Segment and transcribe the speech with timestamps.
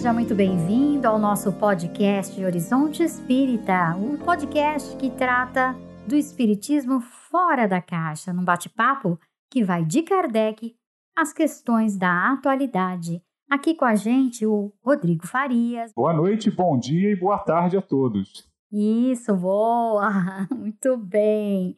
[0.00, 5.76] seja muito bem-vindo ao nosso podcast Horizonte Espírita, um podcast que trata
[6.06, 10.74] do espiritismo fora da caixa, num bate-papo que vai de Kardec
[11.14, 13.22] às questões da atualidade.
[13.50, 15.92] Aqui com a gente o Rodrigo Farias.
[15.94, 18.48] Boa noite, bom dia e boa tarde a todos.
[18.72, 20.48] Isso, boa!
[20.50, 21.76] Muito bem.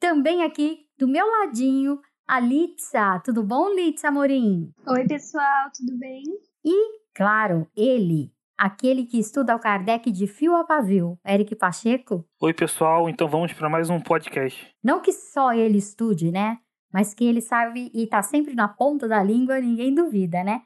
[0.00, 3.20] Também aqui do meu ladinho, a Litsa.
[3.22, 4.72] Tudo bom, Litsa Morim?
[4.86, 6.22] Oi, pessoal, tudo bem?
[6.64, 12.24] E, claro, ele, aquele que estuda o Kardec de fio a pavio, Eric Pacheco.
[12.40, 14.74] Oi, pessoal, então vamos para mais um podcast.
[14.82, 16.58] Não que só ele estude, né?
[16.92, 20.62] Mas que ele sabe e tá sempre na ponta da língua, ninguém duvida, né?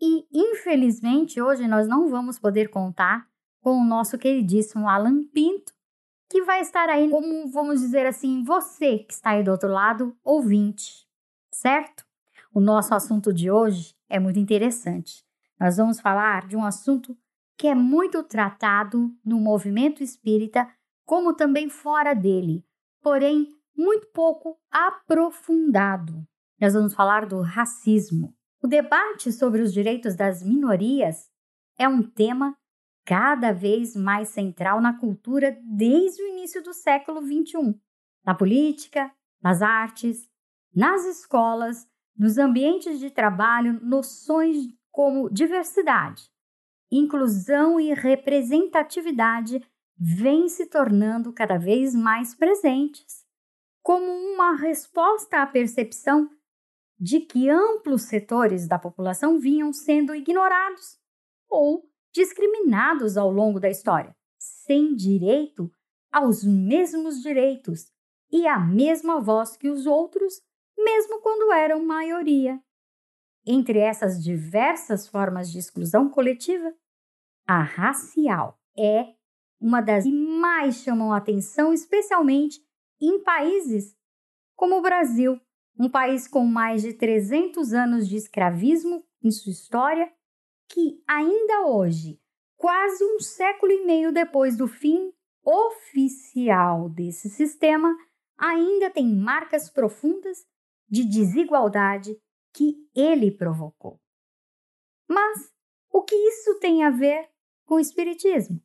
[0.00, 3.26] E, infelizmente, hoje nós não vamos poder contar
[3.60, 5.72] com o nosso queridíssimo Alan Pinto,
[6.30, 10.16] que vai estar aí como, vamos dizer assim, você que está aí do outro lado,
[10.22, 11.06] ouvinte,
[11.52, 12.04] certo?
[12.52, 15.23] O nosso assunto de hoje é muito interessante.
[15.58, 17.16] Nós vamos falar de um assunto
[17.56, 20.68] que é muito tratado no movimento espírita,
[21.06, 22.64] como também fora dele,
[23.00, 26.26] porém muito pouco aprofundado.
[26.60, 28.34] Nós vamos falar do racismo.
[28.62, 31.30] O debate sobre os direitos das minorias
[31.78, 32.56] é um tema
[33.04, 37.78] cada vez mais central na cultura desde o início do século XXI,
[38.24, 40.26] na política, nas artes,
[40.74, 44.56] nas escolas, nos ambientes de trabalho, noções
[44.94, 46.30] como diversidade,
[46.88, 49.60] inclusão e representatividade
[49.98, 53.26] vêm se tornando cada vez mais presentes,
[53.82, 56.30] como uma resposta à percepção
[56.96, 60.96] de que amplos setores da população vinham sendo ignorados
[61.50, 65.68] ou discriminados ao longo da história, sem direito
[66.12, 67.90] aos mesmos direitos
[68.30, 70.40] e à mesma voz que os outros,
[70.78, 72.62] mesmo quando eram maioria.
[73.46, 76.72] Entre essas diversas formas de exclusão coletiva,
[77.46, 79.14] a racial é
[79.60, 82.60] uma das que mais chamam a atenção, especialmente
[83.00, 83.94] em países
[84.56, 85.38] como o Brasil,
[85.78, 90.12] um país com mais de 300 anos de escravismo em sua história
[90.68, 92.20] que ainda hoje,
[92.56, 95.12] quase um século e meio depois do fim
[95.44, 97.94] oficial desse sistema,
[98.38, 100.38] ainda tem marcas profundas
[100.88, 102.16] de desigualdade
[102.54, 104.00] que ele provocou.
[105.08, 105.52] Mas
[105.92, 107.28] o que isso tem a ver
[107.66, 108.62] com o Espiritismo?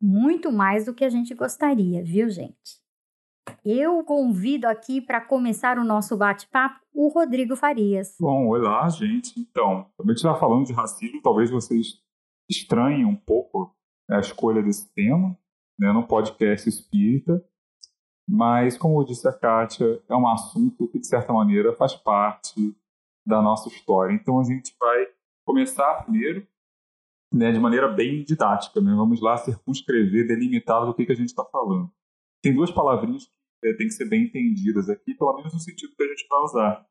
[0.00, 2.84] Muito mais do que a gente gostaria, viu, gente?
[3.64, 8.16] Eu convido aqui para começar o nosso bate-papo o Rodrigo Farias.
[8.18, 9.38] Bom, olá, gente.
[9.38, 12.00] Então, também está falando de racismo, talvez vocês
[12.48, 13.74] estranhem um pouco
[14.10, 15.36] a escolha desse tema,
[15.78, 17.44] né, no podcast espírita,
[18.28, 22.76] mas, como disse a Kátia, é um assunto que, de certa maneira, faz parte
[23.24, 24.12] da nossa história.
[24.12, 25.06] Então, a gente vai
[25.46, 26.46] começar primeiro
[27.32, 28.80] né, de maneira bem didática.
[28.80, 28.92] Né?
[28.94, 31.90] Vamos lá circunscrever, delimitar do que, que a gente está falando.
[32.42, 33.26] Tem duas palavrinhas
[33.62, 36.26] que é, têm que ser bem entendidas aqui, pelo menos no sentido que a gente
[36.28, 36.86] vai usar.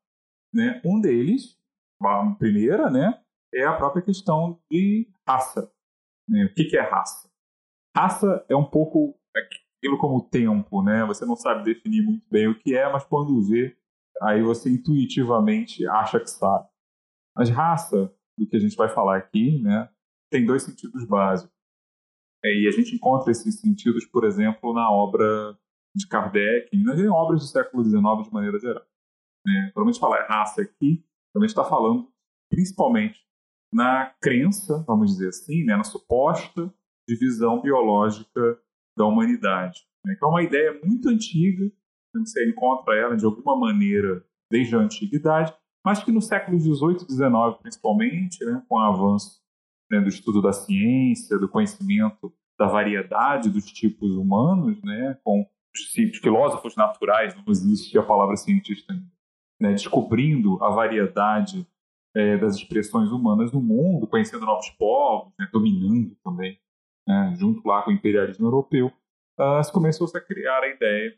[0.53, 0.81] Né?
[0.85, 1.57] Um deles,
[2.01, 3.22] a primeira, né,
[3.53, 5.72] é a própria questão de raça.
[6.29, 6.45] Né?
[6.45, 7.29] O que, que é raça?
[7.95, 9.18] Raça é um pouco
[9.78, 11.06] aquilo como tempo, né?
[11.06, 13.78] Você não sabe definir muito bem o que é, mas quando vê,
[14.22, 16.68] aí você intuitivamente acha que sabe.
[17.36, 19.90] Mas raça, do que a gente vai falar aqui, né,
[20.31, 21.53] tem dois sentidos básicos.
[22.44, 25.58] É, e a gente encontra esses sentidos, por exemplo, na obra
[25.96, 28.86] de Kardec, nas obras do século XIX de maneira geral.
[29.46, 29.72] Né?
[29.74, 31.03] Quando a gente fala raça aqui,
[31.36, 32.12] a gente está falando
[32.50, 33.25] principalmente
[33.74, 36.74] na crença, vamos dizer assim, né, na suposta
[37.07, 38.59] divisão biológica
[38.95, 39.81] da humanidade.
[40.06, 41.72] Né, que é uma ideia muito antiga,
[42.13, 47.11] você encontra ela de alguma maneira desde a antiguidade, mas que no século XVIII e
[47.11, 49.41] XIX, principalmente, né, com o avanço
[49.91, 56.19] né, do estudo da ciência, do conhecimento da variedade dos tipos humanos, né, com os
[56.19, 59.12] filósofos naturais, não existe a palavra cientista ainda,
[59.59, 61.68] né, descobrindo a variedade
[62.15, 66.57] é, das expressões humanas no mundo, conhecendo novos povos, né, dominando também,
[67.07, 68.92] né, junto lá com o imperialismo europeu,
[69.40, 71.12] uh, se começou -se a criar a ideia,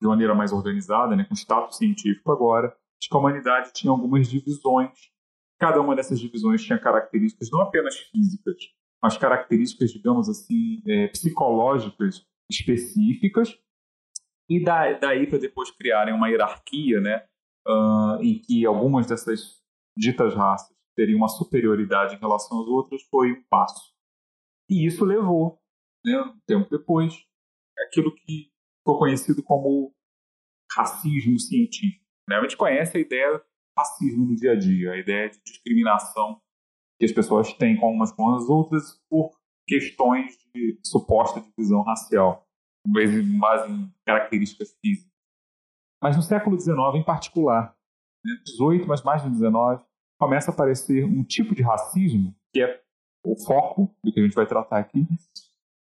[0.00, 2.68] de maneira mais organizada, né, com status científico agora,
[3.00, 5.10] de que a humanidade tinha algumas divisões.
[5.58, 8.56] Cada uma dessas divisões tinha características não apenas físicas,
[9.02, 13.58] mas características, digamos assim, é, psicológicas específicas,
[14.48, 17.26] e daí para depois criarem uma hierarquia, né,
[17.66, 19.60] uh, em que algumas dessas
[19.96, 23.95] ditas raças teriam uma superioridade em relação às outras, foi um passo.
[24.68, 25.60] E isso levou,
[26.04, 27.14] né, um tempo depois,
[27.86, 29.94] aquilo que ficou conhecido como
[30.76, 32.04] racismo científico.
[32.28, 32.36] Né?
[32.36, 33.42] A gente conhece a ideia
[33.78, 36.40] racismo no dia a dia, a ideia de discriminação
[36.98, 39.36] que as pessoas têm com umas com as outras por
[39.66, 42.46] questões de suposta divisão racial,
[42.86, 45.12] base em características físicas.
[46.02, 47.76] Mas no século XIX, em particular,
[48.24, 49.84] né, 18, mas mais no 19,
[50.18, 52.82] começa a aparecer um tipo de racismo que é
[53.32, 55.06] o foco do que a gente vai tratar aqui,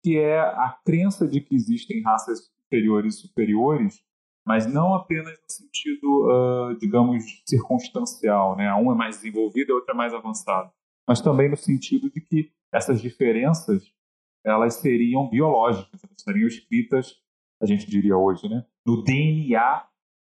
[0.03, 4.01] que é a crença de que existem raças inferiores e superiores,
[4.47, 8.73] mas não apenas no sentido, uh, digamos, circunstancial, né?
[8.75, 10.73] Uma é mais desenvolvida, a outra é mais avançada,
[11.07, 13.83] mas também no sentido de que essas diferenças
[14.45, 17.17] elas seriam biológicas, elas seriam escritas,
[17.61, 19.87] a gente diria hoje, né, no DNA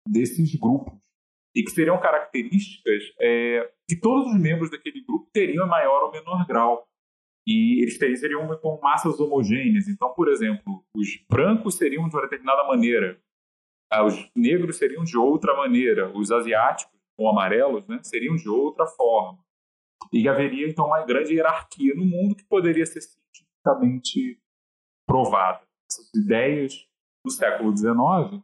[0.07, 0.93] desses grupos
[1.55, 6.11] e que seriam características é, que todos os membros daquele grupo teriam em maior ou
[6.11, 6.88] menor grau.
[7.49, 9.87] E eles seriam com massas homogêneas.
[9.87, 13.19] Então, por exemplo, os brancos seriam de uma determinada maneira,
[13.91, 18.85] ah, os negros seriam de outra maneira, os asiáticos, ou amarelos, né, seriam de outra
[18.85, 19.39] forma.
[20.13, 24.39] E haveria, então, uma grande hierarquia no mundo que poderia ser cientificamente
[25.07, 25.63] provada.
[25.89, 26.87] Essas ideias
[27.25, 28.43] do século XIX,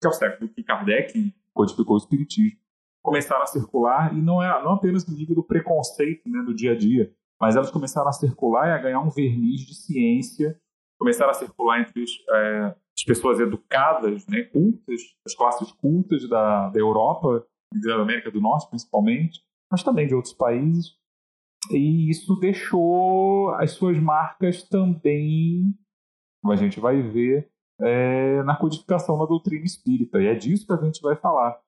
[0.00, 2.58] que é o século que Kardec codificou o Espiritismo,
[3.00, 6.72] começaram a circular, e não é não apenas no nível do preconceito né, do dia
[6.72, 10.60] a dia, mas elas começaram a circular e a ganhar um verniz de ciência,
[10.98, 16.78] começaram a circular entre é, as pessoas educadas, né, cultas, as classes cultas da, da
[16.78, 19.40] Europa e da América do Norte, principalmente,
[19.70, 20.98] mas também de outros países.
[21.70, 25.74] E isso deixou as suas marcas também,
[26.42, 27.50] como a gente vai ver,
[27.80, 30.20] é, na codificação da doutrina espírita.
[30.20, 31.58] E é disso que a gente vai falar.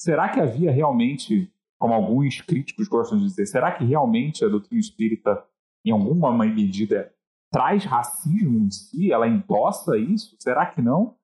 [0.00, 4.80] Será que havia realmente, como alguns críticos gostam de dizer, será que realmente a doutrina
[4.80, 5.44] espírita,
[5.84, 7.12] em alguma medida,
[7.52, 9.12] traz racismo em si?
[9.12, 10.36] Ela endossa isso?
[10.38, 11.16] Será que não?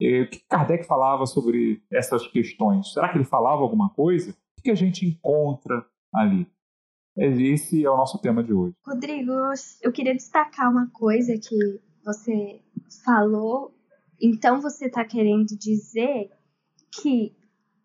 [0.00, 2.92] O que Kardec falava sobre essas questões?
[2.92, 4.30] Será que ele falava alguma coisa?
[4.58, 6.46] O que a gente encontra ali?
[7.16, 8.76] Esse é o nosso tema de hoje.
[8.86, 9.32] Rodrigo,
[9.82, 12.62] eu queria destacar uma coisa que você
[13.04, 13.74] falou.
[14.20, 16.30] Então você está querendo dizer
[17.02, 17.36] que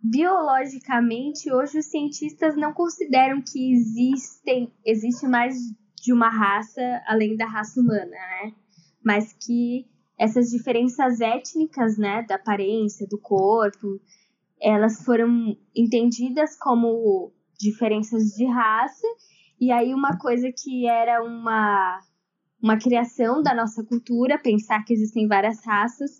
[0.03, 5.55] biologicamente hoje os cientistas não consideram que existem existe mais
[6.03, 8.53] de uma raça além da raça humana, né?
[9.01, 9.87] Mas que
[10.19, 13.99] essas diferenças étnicas, né, da aparência, do corpo,
[14.61, 19.07] elas foram entendidas como diferenças de raça.
[19.59, 22.01] E aí uma coisa que era uma
[22.61, 26.11] uma criação da nossa cultura, pensar que existem várias raças,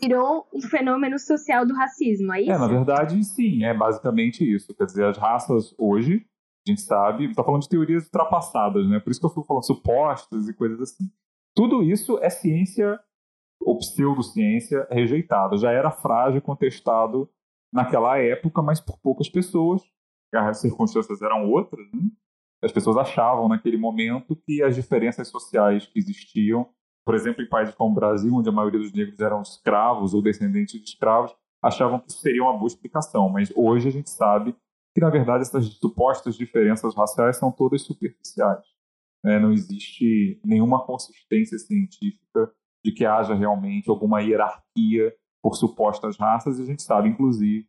[0.00, 2.52] virou um fenômeno social do racismo, é isso?
[2.52, 4.74] É, na verdade, sim, é basicamente isso.
[4.74, 6.26] Quer dizer, as raças hoje,
[6.66, 9.00] a gente sabe, está falando de teorias ultrapassadas, né?
[9.00, 11.04] Por isso que eu fui falando supostas e coisas assim.
[11.54, 13.00] Tudo isso é ciência
[13.60, 15.56] ou pseudociência rejeitada.
[15.56, 17.28] Já era frágil, contestado
[17.72, 19.82] naquela época, mas por poucas pessoas.
[20.34, 22.02] As circunstâncias eram outras, né?
[22.62, 26.68] As pessoas achavam naquele momento que as diferenças sociais que existiam
[27.08, 30.20] por exemplo, em países como o Brasil, onde a maioria dos negros eram escravos ou
[30.20, 33.30] descendentes de escravos, achavam que isso seria uma boa explicação.
[33.30, 34.54] Mas hoje a gente sabe
[34.94, 38.62] que, na verdade, essas supostas diferenças raciais são todas superficiais.
[39.24, 39.38] Né?
[39.38, 42.52] Não existe nenhuma consistência científica
[42.84, 45.10] de que haja realmente alguma hierarquia
[45.42, 47.66] por supostas raças, e a gente sabe, inclusive,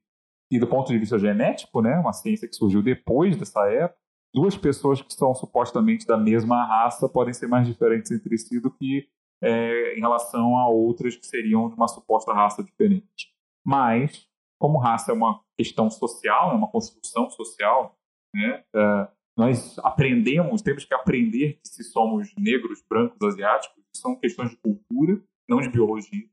[0.52, 4.02] que do ponto de vista genético, né, uma ciência que surgiu depois dessa época,
[4.34, 8.70] duas pessoas que são supostamente da mesma raça podem ser mais diferentes entre si do
[8.70, 9.08] que
[9.42, 13.34] é, em relação a outras que seriam de uma suposta raça diferente.
[13.66, 14.28] Mas,
[14.60, 17.96] como raça é uma questão social, é uma construção social,
[18.34, 24.52] né, é, nós aprendemos, temos que aprender que se somos negros, brancos, asiáticos, são questões
[24.52, 26.28] de cultura, não de biologia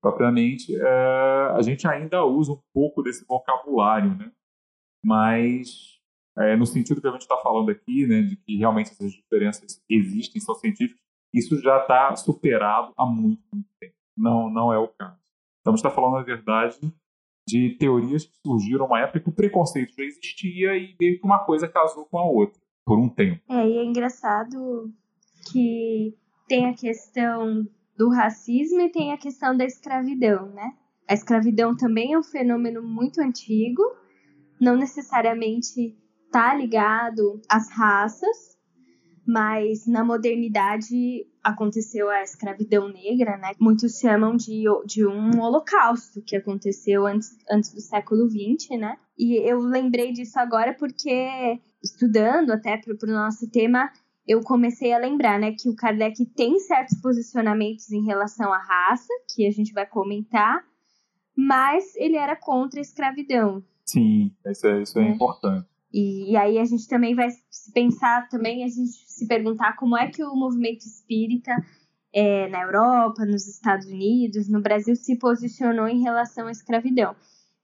[0.00, 0.86] propriamente, é,
[1.56, 4.30] a gente ainda usa um pouco desse vocabulário, né?
[5.04, 5.98] Mas
[6.38, 9.82] é, no sentido que a gente está falando aqui, né, de que realmente essas diferenças
[9.88, 11.00] existem, são científicas,
[11.32, 13.94] isso já está superado há muito, muito tempo.
[14.16, 15.18] Não, não é o caso.
[15.60, 16.78] Então, a gente está falando, na verdade,
[17.46, 21.44] de teorias que surgiram numa época que o preconceito já existia e meio que uma
[21.44, 23.40] coisa casou com a outra, por um tempo.
[23.48, 24.90] É, e é engraçado
[25.52, 26.16] que
[26.48, 27.66] tem a questão
[27.96, 30.72] do racismo e tem a questão da escravidão, né?
[31.08, 33.82] A escravidão também é um fenômeno muito antigo,
[34.60, 38.45] não necessariamente está ligado às raças,
[39.26, 43.52] mas na modernidade aconteceu a escravidão negra, né?
[43.58, 48.96] Muitos chamam de, de um holocausto que aconteceu antes, antes do século XX, né?
[49.18, 53.90] E eu lembrei disso agora porque, estudando até para o nosso tema,
[54.26, 59.12] eu comecei a lembrar, né, que o Kardec tem certos posicionamentos em relação à raça,
[59.32, 60.64] que a gente vai comentar,
[61.36, 63.62] mas ele era contra a escravidão.
[63.84, 65.10] Sim, isso é, isso é, é.
[65.10, 65.68] importante.
[65.96, 69.96] E, e, aí a gente também vai se pensar também, a gente se perguntar como
[69.96, 71.50] é que o movimento espírita
[72.12, 77.16] é, na Europa, nos Estados Unidos, no Brasil se posicionou em relação à escravidão.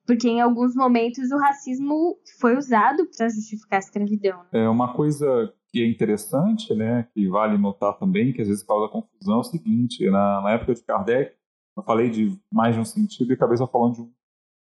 [0.07, 4.39] Porque em alguns momentos o racismo foi usado para justificar a escravidão.
[4.51, 4.65] Né?
[4.65, 8.91] É uma coisa que é interessante, né, que vale notar também, que às vezes causa
[8.91, 11.35] confusão, é o seguinte, na, na época de Kardec,
[11.77, 14.11] eu falei de mais de um sentido e acabei só falando de um.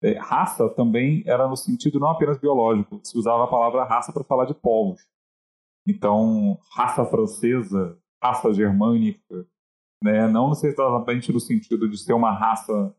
[0.02, 4.24] É, raça também era no sentido não apenas biológico, se usava a palavra raça para
[4.24, 5.00] falar de povos.
[5.88, 9.46] Então, raça francesa, raça germânica,
[10.02, 12.94] né, não necessariamente no sentido de ser uma raça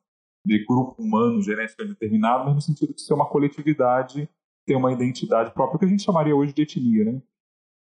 [0.45, 4.29] de grupo humano geneticamente determinado, mas no sentido de ser uma coletividade,
[4.65, 7.05] ter uma identidade própria, que a gente chamaria hoje de etnia.
[7.05, 7.21] Né?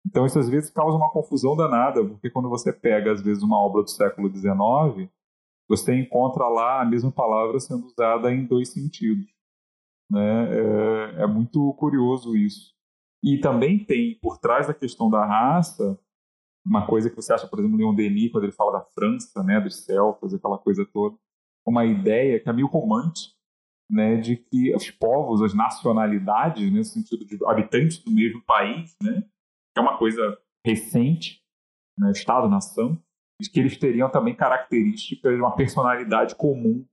[0.04, 3.58] Então, isso às vezes causa uma confusão danada, porque quando você pega, às vezes, uma
[3.58, 5.08] obra do século XIX,
[5.68, 9.26] você encontra lá a mesma palavra sendo usada em dois sentidos.
[10.10, 10.48] Né?
[11.18, 12.74] É, é muito curioso isso.
[13.22, 15.98] E também tem, por trás da questão da raça,
[16.64, 19.60] uma coisa que você acha, por exemplo, Leon Denis, quando ele fala da França, né,
[19.60, 21.16] dos celtas, aquela coisa toda,
[21.66, 23.34] uma ideia que é meio romântica,
[23.90, 28.96] né, de que os povos, as nacionalidades, né, no sentido de habitantes do mesmo país,
[29.00, 31.40] né, que é uma coisa recente,
[31.98, 33.00] né, Estado-nação,
[33.52, 36.84] que eles teriam também características de uma personalidade comum.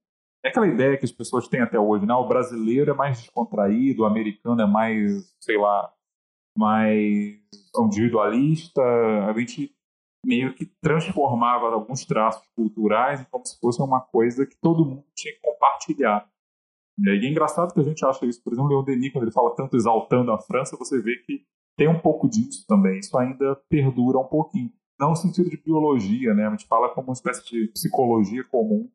[0.45, 2.13] É aquela ideia que as pessoas têm até hoje, né?
[2.13, 5.91] O brasileiro é mais descontraído, o americano é mais, sei lá,
[6.57, 7.39] mais
[7.77, 8.81] individualista.
[9.29, 9.73] A gente
[10.25, 15.33] meio que transformava alguns traços culturais como se fosse uma coisa que todo mundo tinha
[15.33, 16.29] que compartilhar.
[16.99, 18.43] E é engraçado que a gente acha isso.
[18.43, 21.45] Por exemplo, Leon Denis, quando ele fala tanto exaltando a França, você vê que
[21.77, 22.99] tem um pouco disso também.
[22.99, 24.71] Isso ainda perdura um pouquinho
[25.03, 26.47] não no sentido de biologia, né?
[26.47, 28.89] A gente fala como uma espécie de psicologia comum,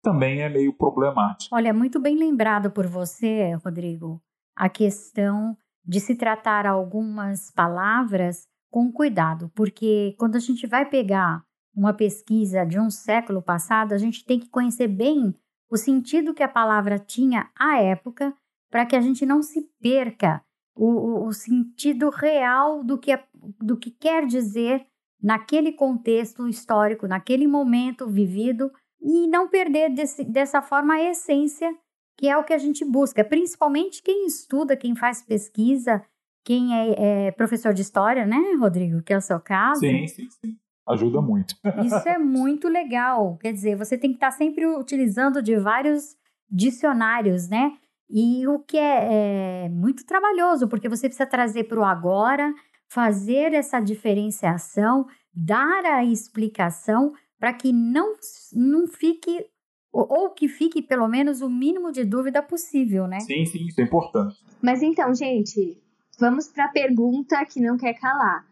[0.00, 1.54] também é meio problemático.
[1.54, 4.22] Olha, muito bem lembrado por você, Rodrigo,
[4.56, 11.42] a questão de se tratar algumas palavras com cuidado, porque quando a gente vai pegar
[11.74, 15.34] uma pesquisa de um século passado, a gente tem que conhecer bem
[15.70, 18.34] o sentido que a palavra tinha à época,
[18.70, 20.42] para que a gente não se perca
[20.76, 23.24] o, o, sentido real do que, é,
[23.60, 24.86] do que quer dizer
[25.22, 28.70] naquele contexto histórico, naquele momento vivido
[29.00, 31.74] e não perder desse, dessa forma a essência
[32.18, 36.04] que é o que a gente busca, principalmente quem estuda, quem faz pesquisa,
[36.44, 39.00] quem é, é professor de história, né, Rodrigo?
[39.02, 39.80] Que é o seu caso.
[39.80, 40.56] Sim, sim, sim.
[40.88, 41.54] Ajuda muito.
[41.84, 43.38] Isso é muito legal.
[43.40, 46.16] Quer dizer, você tem que estar sempre utilizando de vários
[46.50, 47.72] dicionários, né?
[48.10, 52.52] E o que é, é muito trabalhoso, porque você precisa trazer para o agora,
[52.88, 58.14] fazer essa diferenciação, dar a explicação para que não,
[58.52, 59.46] não fique,
[59.92, 63.20] ou, ou, que fique pelo menos o mínimo de dúvida possível, né?
[63.20, 64.36] Sim, sim, isso é importante.
[64.62, 65.80] Mas então, gente,
[66.18, 68.46] vamos para a pergunta que não quer calar.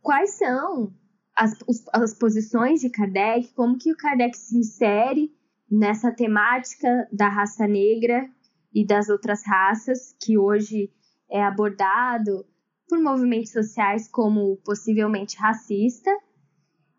[0.00, 0.92] Quais são
[1.36, 1.56] as,
[1.92, 3.52] as posições de Kardec?
[3.54, 5.30] Como que o Kardec se insere
[5.70, 8.28] nessa temática da raça negra
[8.74, 10.90] e das outras raças que hoje
[11.30, 12.44] é abordado
[12.92, 16.10] por movimentos sociais como possivelmente racista?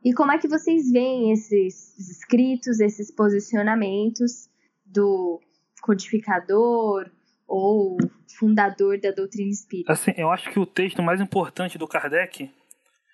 [0.04, 4.50] E como é que vocês veem esses escritos, esses posicionamentos
[4.84, 5.40] do
[5.84, 7.12] codificador
[7.48, 7.96] ou
[8.40, 9.94] fundador da doutrina espírita?
[9.94, 12.50] Assim, eu acho que o texto mais importante do Kardec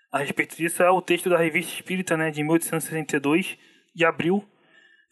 [0.09, 3.57] a respeito disso é o texto da Revista Espírita, né, de 1862,
[3.93, 4.41] de abril,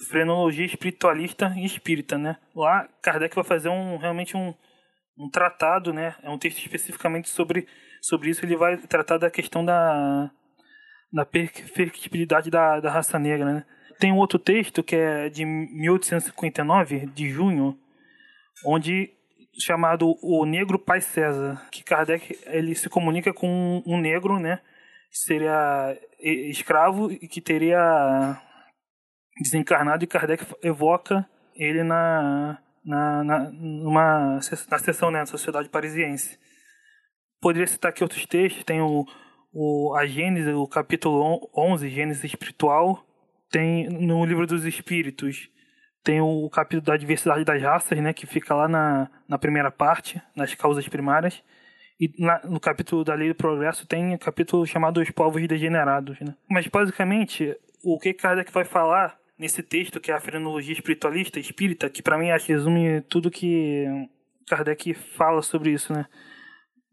[0.08, 2.38] Frenologia Espiritualista e Espírita, né?
[2.56, 4.54] Lá Kardec vai fazer um realmente um
[5.18, 6.16] um tratado, né?
[6.22, 7.68] É um texto especificamente sobre,
[8.02, 8.46] sobre isso.
[8.46, 10.32] Ele vai tratar da questão da,
[11.12, 13.66] da perfectibilidade da, da raça negra, né?
[14.00, 17.78] Tem um outro texto que é de 1859, de junho,
[18.64, 19.12] onde
[19.60, 24.62] chamado O Negro Pai César, que Kardec ele se comunica com um negro, né?
[25.10, 28.40] Que seria escravo e que teria
[29.42, 34.40] desencarnado e Kardec evoca ele na na, na, numa,
[34.70, 36.40] na sessão né, na Sociedade Parisiense.
[37.42, 39.06] Poderia citar aqui outros textos, tem o,
[39.54, 43.06] o, a Gênesis, o capítulo 11, Gênesis Espiritual,
[43.52, 45.50] tem no Livro dos Espíritos,
[46.04, 50.22] tem o capítulo da diversidade das raças, né, que fica lá na, na primeira parte,
[50.34, 51.44] nas causas primárias,
[52.00, 56.20] e na, no capítulo da Lei do Progresso tem o capítulo chamado Os Povos Degenerados.
[56.20, 56.34] Né?
[56.50, 61.88] Mas, basicamente, o que Kardec vai falar nesse texto, que é a frenologia espiritualista, espírita,
[61.90, 63.86] que para mim acho resume tudo que
[64.48, 66.06] Kardec fala sobre isso, né?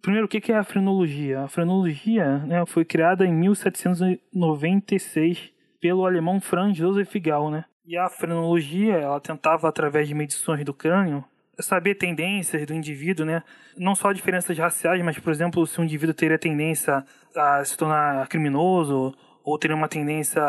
[0.03, 1.41] Primeiro, o que é a frenologia?
[1.41, 7.65] A frenologia né, foi criada em 1796 pelo alemão Franz Joseph Gall, né?
[7.87, 11.25] E a frenologia, ela tentava, através de medições do crânio,
[11.59, 13.43] saber tendências do indivíduo, né?
[13.77, 18.27] Não só diferenças raciais, mas, por exemplo, se um indivíduo teria tendência a se tornar
[18.29, 20.43] criminoso ou teria uma tendência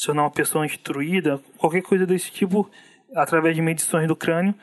[0.00, 2.70] se tornar uma pessoa instruída, qualquer coisa desse tipo,
[3.14, 4.54] através de medições do crânio,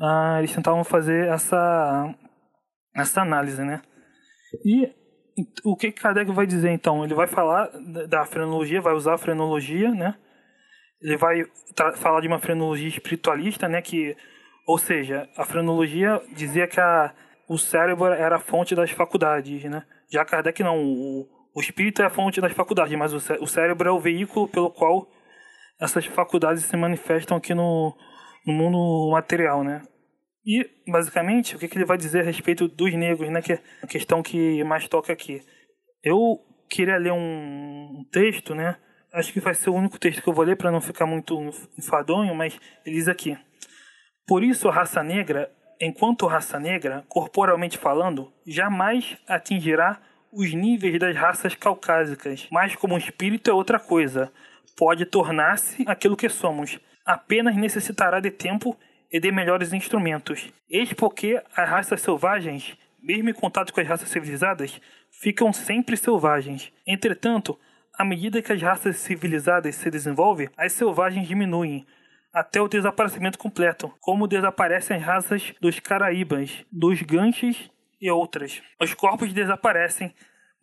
[0.00, 2.12] uh, eles tentavam fazer essa,
[2.92, 3.80] essa análise, né?
[4.64, 4.92] E
[5.62, 7.04] o que Kardec vai dizer, então?
[7.04, 7.70] Ele vai falar
[8.08, 10.16] da frenologia, vai usar a frenologia, né?
[11.00, 11.44] Ele vai
[11.94, 13.80] falar de uma frenologia espiritualista, né?
[13.80, 14.16] Que
[14.66, 17.14] ou seja, a frenologia dizia que a,
[17.48, 19.84] o cérebro era a fonte das faculdades, né?
[20.10, 23.92] Já Kardec não, o, o espírito é a fonte das faculdades, mas o, cérebro é
[23.92, 25.08] o veículo pelo qual
[25.80, 27.96] essas faculdades se manifestam aqui no,
[28.44, 29.82] no mundo material, né?
[30.44, 33.40] E, basicamente, o que, que ele vai dizer a respeito dos negros, né?
[33.40, 35.40] Que é a questão que mais toca aqui.
[36.02, 38.76] Eu queria ler um texto, né?
[39.12, 41.38] Acho que vai ser o único texto que eu vou ler para não ficar muito
[41.78, 43.38] enfadonho, mas ele diz aqui.
[44.26, 50.00] Por isso, a raça negra, enquanto raça negra, corporalmente falando, jamais atingirá
[50.34, 54.32] os níveis das raças caucásicas, mas como espírito é outra coisa.
[54.76, 56.78] Pode tornar-se aquilo que somos.
[57.06, 58.76] Apenas necessitará de tempo
[59.12, 60.48] e de melhores instrumentos.
[60.68, 66.72] Eis porque as raças selvagens, mesmo em contato com as raças civilizadas, ficam sempre selvagens.
[66.84, 67.56] Entretanto,
[67.96, 71.86] à medida que as raças civilizadas se desenvolvem, as selvagens diminuem,
[72.32, 77.70] até o desaparecimento completo, como desaparecem as raças dos caraíbas, dos ganches
[78.00, 78.62] e outras.
[78.80, 80.12] Os corpos desaparecem,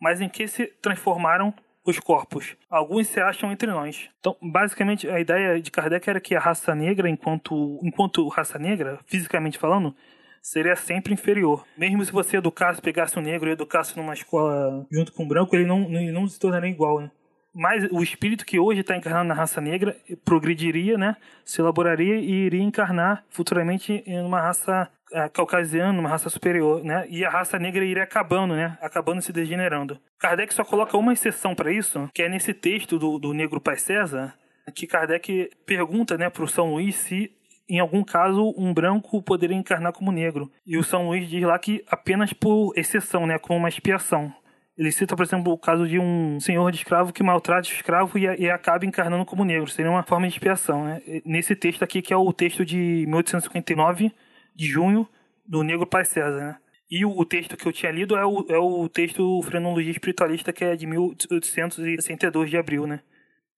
[0.00, 2.56] mas em que se transformaram os corpos?
[2.70, 4.08] Alguns se acham entre nós.
[4.20, 9.00] Então, basicamente, a ideia de Kardec era que a raça negra, enquanto, enquanto raça negra,
[9.06, 9.94] fisicamente falando,
[10.40, 11.64] seria sempre inferior.
[11.76, 15.54] Mesmo se você educasse, pegasse um negro e educasse numa escola junto com um branco,
[15.54, 17.10] ele não, ele não se tornaria igual, né?
[17.54, 21.16] Mas o espírito que hoje está encarnado na raça negra progrediria, né?
[21.44, 27.06] Se elaboraria e iria encarnar futuramente em uma raça é, caucasiana, uma raça superior, né?
[27.08, 28.78] E a raça negra iria acabando, né?
[28.80, 30.00] Acabando se degenerando.
[30.18, 33.76] Kardec só coloca uma exceção para isso, que é nesse texto do, do Negro Pai
[33.76, 34.34] César,
[34.74, 37.30] que Kardec pergunta, né, para o São Luís se
[37.68, 40.50] em algum caso, um branco poderia encarnar como negro.
[40.66, 44.30] E o São Luís diz lá que apenas por exceção, né, como uma expiação.
[44.76, 48.18] Ele cita, por exemplo, o caso de um senhor de escravo que maltrata o escravo
[48.18, 49.68] e, e acaba encarnando como negro.
[49.68, 50.84] Seria uma forma de expiação.
[50.84, 51.02] Né?
[51.24, 54.12] Nesse texto aqui, que é o texto de 1859,
[54.54, 55.06] de junho,
[55.46, 56.40] do Negro Pai César.
[56.40, 56.56] Né?
[56.90, 60.52] E o, o, texto que eu tinha lido é o, é o texto Frenologia Espiritualista,
[60.52, 62.86] que é de 1862 de abril.
[62.86, 63.00] Né?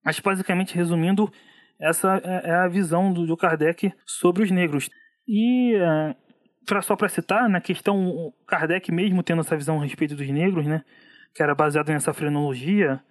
[0.04, 1.32] Mas, basicamente, resumindo,
[1.78, 4.90] essa é, é a visão do, do Kardec sobre os negros.
[5.28, 5.74] E
[6.66, 10.66] pra, só para citar, na questão Kardec mesmo tendo essa visão a respeito dos negros,
[10.66, 10.82] né,
[11.34, 13.02] que era baseado nessa frenologia,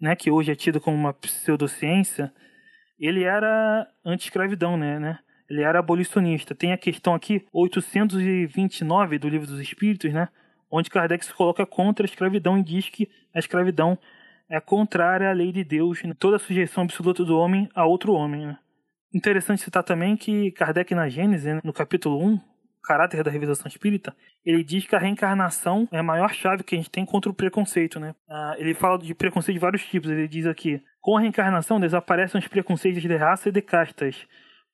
[0.00, 2.32] né, que hoje é tido como uma pseudociência,
[2.98, 5.18] ele era anti-escravidão, né, né?
[5.48, 6.54] Ele era abolicionista.
[6.54, 10.28] Tem a questão aqui 829 do Livro dos Espíritos, né,
[10.70, 13.98] onde Kardec se coloca contra a escravidão e diz que a escravidão
[14.48, 16.14] é contrária à lei de Deus, né?
[16.18, 18.46] toda a sujeição absoluta do homem a outro homem.
[18.46, 18.58] Né?
[19.12, 22.40] Interessante citar também que Kardec na Gênesis, né, no capítulo 1,
[22.86, 26.78] caráter da revisação espírita, ele diz que a reencarnação é a maior chave que a
[26.78, 28.14] gente tem contra o preconceito, né?
[28.28, 30.10] Ah, ele fala de preconceito de vários tipos.
[30.10, 34.26] Ele diz aqui: com a reencarnação desaparecem os preconceitos de raça e de castas,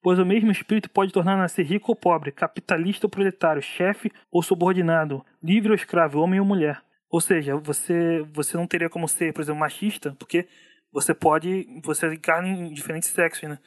[0.03, 4.43] pois o mesmo espírito pode tornar nascer rico ou pobre, capitalista ou proletário, chefe ou
[4.43, 6.83] subordinado, livre ou escravo, homem ou mulher.
[7.11, 10.47] Ou seja, você você não teria como ser, por exemplo, machista, porque
[10.93, 13.59] você pode você encarna em diferentes sexos, né?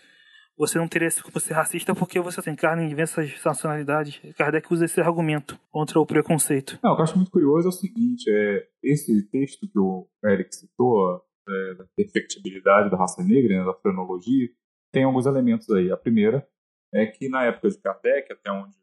[0.58, 4.22] Você não teria como ser racista porque você tem carne em diversas nacionalidades.
[4.38, 6.80] Kardec usa esse argumento contra o preconceito.
[6.82, 10.08] Não, o que eu acho muito curioso é o seguinte, é esse texto que o
[10.24, 14.50] Eric citou, é, da perfectibilidade da raça negra, né, da frenologia,
[14.92, 15.92] tem alguns elementos aí.
[15.92, 16.48] A primeira
[16.94, 18.76] é que na época de Kardec, até onde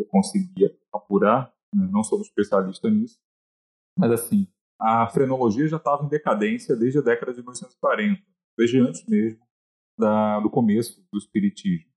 [0.00, 3.18] eu conseguia apurar, né, não sou um especialista nisso,
[3.98, 4.48] mas assim,
[4.80, 8.22] a frenologia já estava em decadência desde a década de 1940,
[8.56, 9.47] desde antes mesmo
[9.98, 11.90] da, do começo do espiritismo.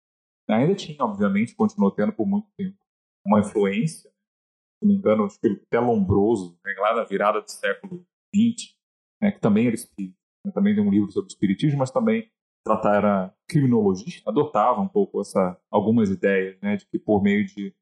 [0.49, 2.77] Ainda tinha, obviamente, continuou tendo por muito tempo
[3.25, 8.75] uma influência, se não me engano, até Lombroso, né, lá na virada do século XX,
[9.21, 12.29] né, que também era né, também tem um livro sobre espiritismo, mas também
[12.65, 17.73] tratar era criminologista, adotava um pouco essa algumas ideias, né, de que por meio de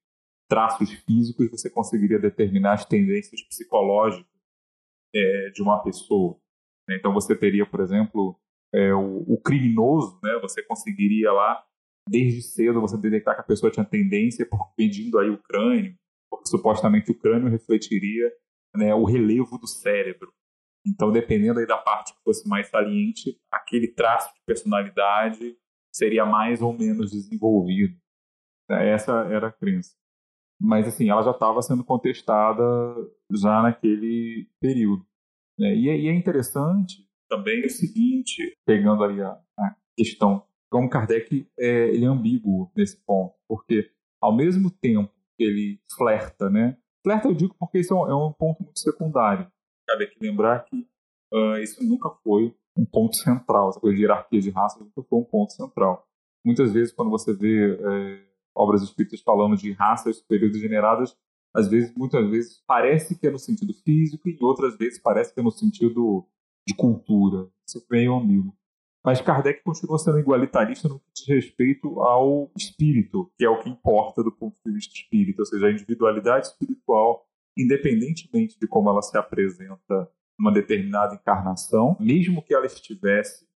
[0.49, 4.25] traços físicos você conseguiria determinar as tendências psicológicas
[5.13, 6.39] é, de uma pessoa.
[6.87, 6.97] Né.
[6.97, 8.39] Então você teria, por exemplo,
[8.73, 10.37] é, o, o, criminoso, né?
[10.41, 11.63] Você conseguiria lá,
[12.07, 15.95] desde cedo, você detectar que a pessoa tinha tendência por pedindo aí o crânio,
[16.29, 18.31] porque supostamente o crânio refletiria
[18.75, 20.31] né, o relevo do cérebro.
[20.85, 25.57] Então, dependendo aí da parte que fosse mais saliente, aquele traço de personalidade
[25.91, 27.97] seria mais ou menos desenvolvido.
[28.69, 29.95] Essa era a crença.
[30.61, 32.63] Mas, assim, ela já estava sendo contestada
[33.31, 35.05] já naquele período.
[35.57, 35.75] Né?
[35.75, 42.05] E, é interessante também o seguinte, pegando aí a, a questão, como Kardec é, ele
[42.05, 46.77] é ambíguo nesse ponto, porque ao mesmo tempo que ele flerta, né?
[47.03, 49.49] Flerta eu digo porque isso é um, é um ponto muito secundário.
[49.87, 50.87] Cabe aqui lembrar que
[51.33, 55.19] uh, isso nunca foi um ponto central, essa coisa de hierarquia de raças nunca foi
[55.19, 56.07] um ponto central.
[56.45, 58.23] Muitas vezes, quando você vê é,
[58.55, 61.15] obras espíritas falando de raças superiores degeneradas,
[61.53, 65.39] às vezes, muitas vezes, parece que é no sentido físico e outras vezes parece que
[65.39, 66.25] é no sentido
[66.67, 67.47] de cultura.
[67.67, 68.55] Isso é meio amigo.
[69.03, 73.69] Mas Kardec continua sendo igualitarista no que diz respeito ao espírito, que é o que
[73.69, 77.25] importa do ponto de vista espírita, ou seja, a individualidade espiritual,
[77.57, 83.47] independentemente de como ela se apresenta numa determinada encarnação, mesmo que ela estivesse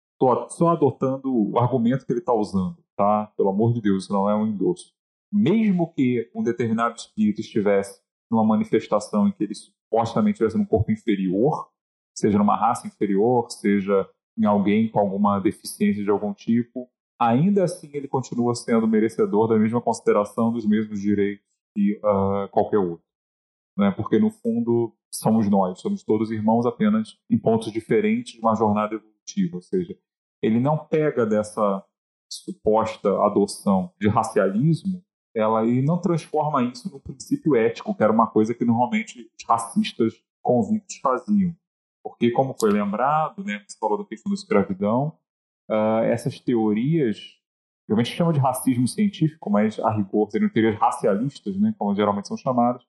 [0.49, 3.27] só adotando o argumento que ele está usando, tá?
[3.35, 4.93] Pelo amor de Deus, isso não é um endosso.
[5.31, 10.91] Mesmo que um determinado espírito estivesse numa manifestação em que ele supostamente estivesse num corpo
[10.91, 11.69] inferior,
[12.15, 17.89] seja numa raça inferior, seja em alguém com alguma deficiência de algum tipo, ainda assim
[17.93, 21.45] ele continua sendo merecedor da mesma consideração, dos mesmos direitos
[21.75, 23.05] que uh, qualquer outro.
[23.77, 23.91] Né?
[23.91, 28.95] Porque, no fundo, somos nós, somos todos irmãos apenas em pontos diferentes de uma jornada
[28.95, 29.55] evolutiva.
[29.55, 29.97] Ou seja,
[30.41, 31.83] ele não pega dessa
[32.31, 35.03] suposta adoção de racialismo,
[35.35, 39.47] ela e não transforma isso no princípio ético, que era uma coisa que normalmente os
[39.47, 41.55] racistas convictos faziam.
[42.03, 45.17] Porque, como foi lembrado, né, você falou da questão da escravidão,
[45.69, 47.17] uh, essas teorias,
[47.87, 52.37] geralmente chama de racismo científico, mas a rigor seriam teorias racialistas, né, como geralmente são
[52.37, 52.83] chamadas,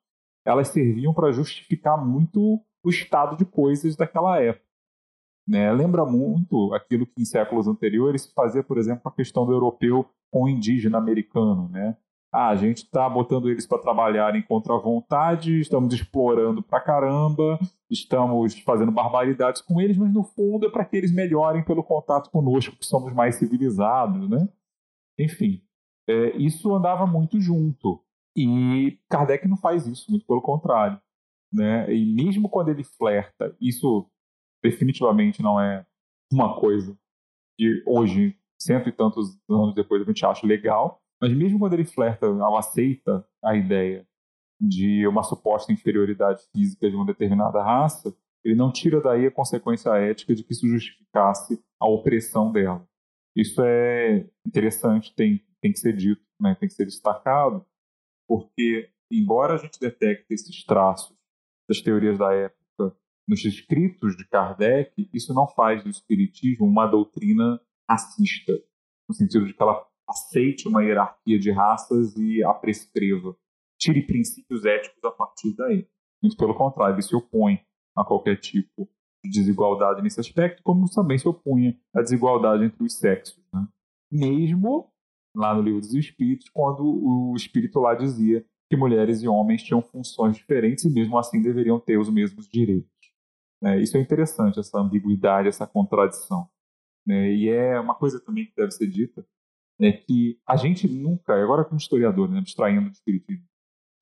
[0.44, 4.64] elas serviam para justificar muito o estado de coisas daquela época.
[5.46, 5.70] Né?
[5.72, 10.06] Lembra muito aquilo que em séculos anteriores se fazia, por exemplo, a questão do europeu
[10.30, 11.68] com o indígena americano.
[11.68, 11.96] Né?
[12.36, 17.60] Ah, a gente está botando eles para trabalharem contra a vontade, estamos explorando pra caramba,
[17.88, 22.30] estamos fazendo barbaridades com eles, mas no fundo é para que eles melhorem pelo contato
[22.30, 24.48] conosco, que somos mais civilizados, né?
[25.16, 25.62] Enfim,
[26.08, 28.02] é, isso andava muito junto.
[28.36, 31.00] E Kardec não faz isso, muito pelo contrário.
[31.52, 31.94] Né?
[31.94, 34.10] E mesmo quando ele flerta, isso
[34.60, 35.86] definitivamente não é
[36.32, 36.98] uma coisa
[37.56, 41.86] que hoje, cento e tantos anos depois, a gente acha legal, mas mesmo quando ele
[41.86, 44.06] flerta, ou aceita a ideia
[44.60, 49.88] de uma suposta inferioridade física de uma determinada raça, ele não tira daí a consequência
[49.96, 52.86] ética de que isso justificasse a opressão dela.
[53.34, 56.54] Isso é interessante, tem, tem que ser dito, né?
[56.60, 57.64] tem que ser destacado,
[58.28, 61.16] porque, embora a gente detecte esses traços
[61.66, 62.94] das teorias da época
[63.26, 67.58] nos escritos de Kardec, isso não faz do Espiritismo uma doutrina
[67.88, 68.52] racista,
[69.08, 73.36] no sentido de que ela aceite uma hierarquia de raças e a prescreva.
[73.78, 75.86] Tire princípios éticos a partir daí.
[76.22, 77.60] Muito pelo contrário, ele se opõe
[77.96, 78.88] a qualquer tipo
[79.22, 83.42] de desigualdade nesse aspecto, como também se opunha à desigualdade entre os sexos.
[83.52, 83.66] Né?
[84.12, 84.90] Mesmo
[85.34, 89.82] lá no Livro dos Espíritos, quando o Espírito lá dizia que mulheres e homens tinham
[89.82, 92.90] funções diferentes e mesmo assim deveriam ter os mesmos direitos.
[93.62, 96.48] É, isso é interessante, essa ambiguidade, essa contradição.
[97.08, 99.26] É, e é uma coisa também que deve ser dita,
[99.86, 103.44] é que a gente nunca, agora como historiador, né, abstraindo do espiritismo,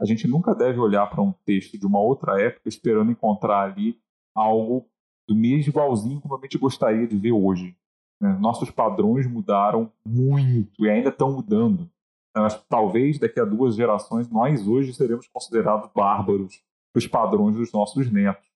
[0.00, 4.00] a gente nunca deve olhar para um texto de uma outra época esperando encontrar ali
[4.34, 4.88] algo
[5.28, 7.76] do mesmo igualzinho como a gente gostaria de ver hoje.
[8.20, 8.36] Né?
[8.40, 11.88] Nossos padrões mudaram muito e ainda estão mudando.
[12.34, 16.62] Mas, talvez daqui a duas gerações nós hoje seremos considerados bárbaros
[16.94, 18.46] os padrões dos nossos netos,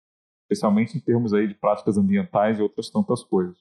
[0.42, 3.56] especialmente em termos aí de práticas ambientais e outras tantas coisas.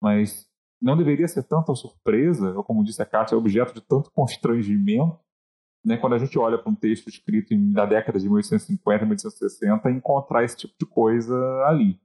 [0.00, 0.48] Mas
[0.82, 5.18] não deveria ser tanta surpresa, ou como disse a Kátia, objeto de tanto constrangimento,
[5.84, 9.94] né, quando a gente olha para um texto escrito na década de 1850, 1860 e
[9.94, 12.00] encontrar esse tipo de coisa ali.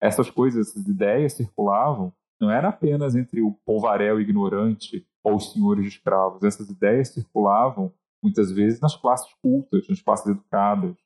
[0.00, 5.82] Essas coisas, essas ideias circulavam, não era apenas entre o polvarel ignorante ou os senhores
[5.82, 6.42] de escravos.
[6.44, 10.96] Essas ideias circulavam muitas vezes nas classes cultas, nas classes educadas.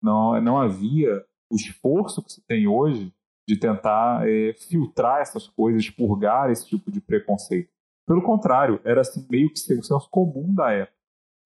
[0.00, 3.12] Não, não havia o esforço que se tem hoje
[3.46, 7.70] de tentar é, filtrar essas coisas, expurgar esse tipo de preconceito.
[8.06, 10.96] Pelo contrário, era assim meio que o senso comum da época.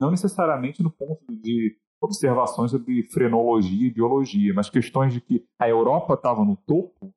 [0.01, 5.69] Não necessariamente no ponto de observações sobre frenologia e biologia, mas questões de que a
[5.69, 7.13] Europa estava no topo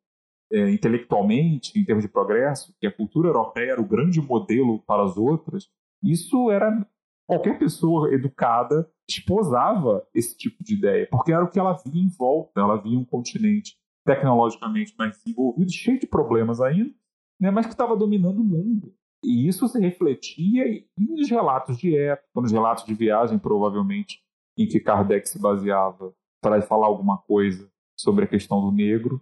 [0.52, 5.04] é, intelectualmente, em termos de progresso, que a cultura europeia era o grande modelo para
[5.04, 5.69] as outras,
[6.04, 6.86] isso era
[7.26, 12.10] qualquer pessoa educada esposava esse tipo de ideia, porque era o que ela via em
[12.10, 16.93] volta, ela via um continente tecnologicamente mais desenvolvido, cheio de problemas ainda,
[17.39, 18.93] né, mas que estava dominando o mundo.
[19.23, 20.65] E isso se refletia
[20.97, 24.21] nos relatos de época, nos relatos de viagem, provavelmente,
[24.57, 29.21] em que Kardec se baseava para falar alguma coisa sobre a questão do negro.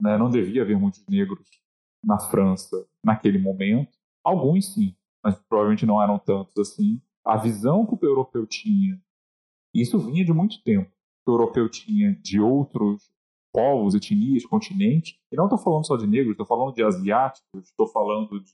[0.00, 0.16] Né?
[0.16, 1.44] Não devia haver muitos negros
[2.04, 3.98] na França naquele momento.
[4.24, 7.02] Alguns sim, mas provavelmente não eram tantos assim.
[7.24, 9.00] A visão que o europeu tinha,
[9.74, 13.10] isso vinha de muito tempo, que o europeu tinha de outros
[13.52, 17.88] povos, etnias, continentes, e não estou falando só de negros, estou falando de asiáticos, estou
[17.88, 18.52] falando de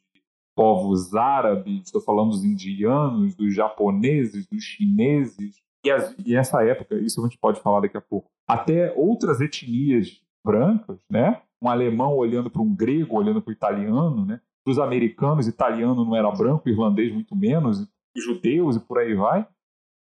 [0.57, 6.97] povos árabes, estou falando dos indianos, dos japoneses, dos chineses, e, as, e essa época,
[6.97, 11.43] isso a gente pode falar daqui a pouco, até outras etnias brancas, né?
[11.63, 14.41] Um alemão olhando para um grego, olhando para o italiano, né?
[14.67, 19.47] Dos americanos, italiano não era branco, irlandês muito menos, judeus e por aí vai.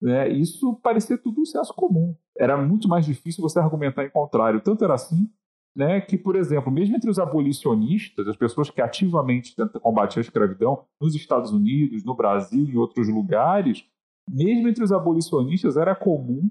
[0.00, 0.28] Né?
[0.30, 2.16] Isso parecia tudo um senso comum.
[2.38, 4.60] Era muito mais difícil você argumentar em contrário.
[4.60, 5.30] Tanto era assim
[5.76, 10.22] né, que, por exemplo, mesmo entre os abolicionistas, as pessoas que ativamente tentam combater a
[10.22, 13.84] escravidão nos Estados Unidos, no Brasil e em outros lugares,
[14.28, 16.50] mesmo entre os abolicionistas era comum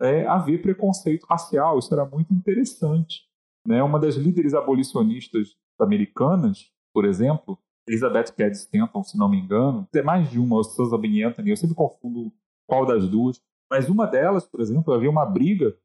[0.00, 1.78] é, haver preconceito racial.
[1.78, 3.22] Isso era muito interessante.
[3.66, 3.82] Né?
[3.82, 10.02] Uma das líderes abolicionistas americanas, por exemplo, Elizabeth Cady Stanton, se não me engano, tem
[10.02, 11.22] mais de uma, Susan B.
[11.22, 12.32] Anthony, eu sempre confundo
[12.66, 15.76] qual das duas, mas uma delas, por exemplo, havia uma briga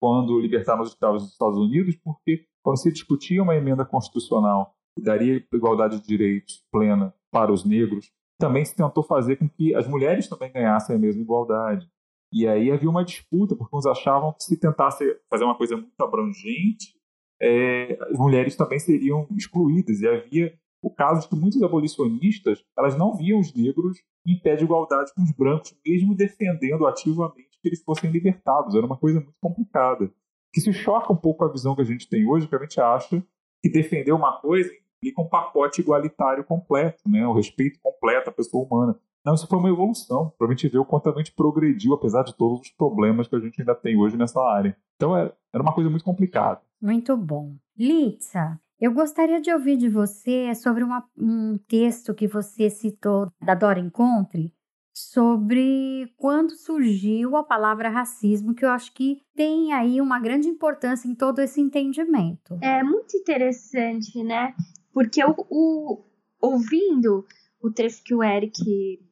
[0.00, 5.02] quando libertaram os escravos dos Estados Unidos, porque quando se discutia uma emenda constitucional que
[5.02, 9.86] daria igualdade de direitos plena para os negros, também se tentou fazer com que as
[9.86, 11.88] mulheres também ganhassem a mesma igualdade.
[12.32, 16.00] E aí havia uma disputa, porque uns achavam que se tentasse fazer uma coisa muito
[16.00, 16.94] abrangente,
[17.40, 20.00] é, as mulheres também seriam excluídas.
[20.00, 24.56] E havia o caso de que muitos abolicionistas elas não viam os negros em pé
[24.56, 28.74] de igualdade com os brancos, mesmo defendendo ativamente que eles fossem libertados.
[28.74, 30.10] Era uma coisa muito complicada.
[30.52, 32.80] Que se choca um pouco a visão que a gente tem hoje, que a gente
[32.80, 33.22] acha
[33.62, 37.26] que defender uma coisa implica um pacote igualitário completo, né?
[37.26, 38.98] o respeito completo à pessoa humana.
[39.24, 42.22] Não, isso foi uma evolução, para a gente ver o quanto a gente progrediu, apesar
[42.22, 44.74] de todos os problemas que a gente ainda tem hoje nessa área.
[44.96, 46.60] Então, era uma coisa muito complicada.
[46.80, 47.54] Muito bom.
[47.76, 53.54] Litsa, eu gostaria de ouvir de você sobre uma, um texto que você citou da
[53.54, 54.52] Dora Encontre,
[54.92, 61.06] sobre quando surgiu a palavra racismo, que eu acho que tem aí uma grande importância
[61.06, 62.58] em todo esse entendimento.
[62.62, 64.54] É muito interessante, né?
[64.92, 66.04] Porque o, o
[66.40, 67.24] ouvindo
[67.62, 68.58] o trecho que o Eric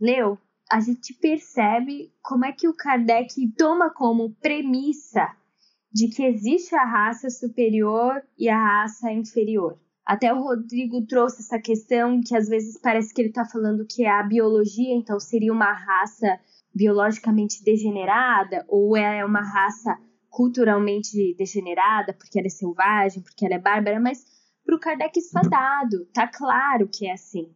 [0.00, 0.38] leu,
[0.70, 5.28] a gente percebe como é que o Kardec toma como premissa
[5.98, 9.76] de que existe a raça superior e a raça inferior.
[10.06, 14.04] Até o Rodrigo trouxe essa questão que às vezes parece que ele está falando que
[14.04, 16.38] é a biologia, então seria uma raça
[16.72, 19.98] biologicamente degenerada, ou é uma raça
[20.30, 24.24] culturalmente degenerada, porque ela é selvagem, porque ela é bárbara, mas
[24.64, 27.52] para o Kardec isso é dado, tá claro que é assim.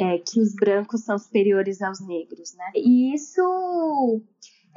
[0.00, 2.70] É, que os brancos são superiores aos negros, né?
[2.76, 4.22] E isso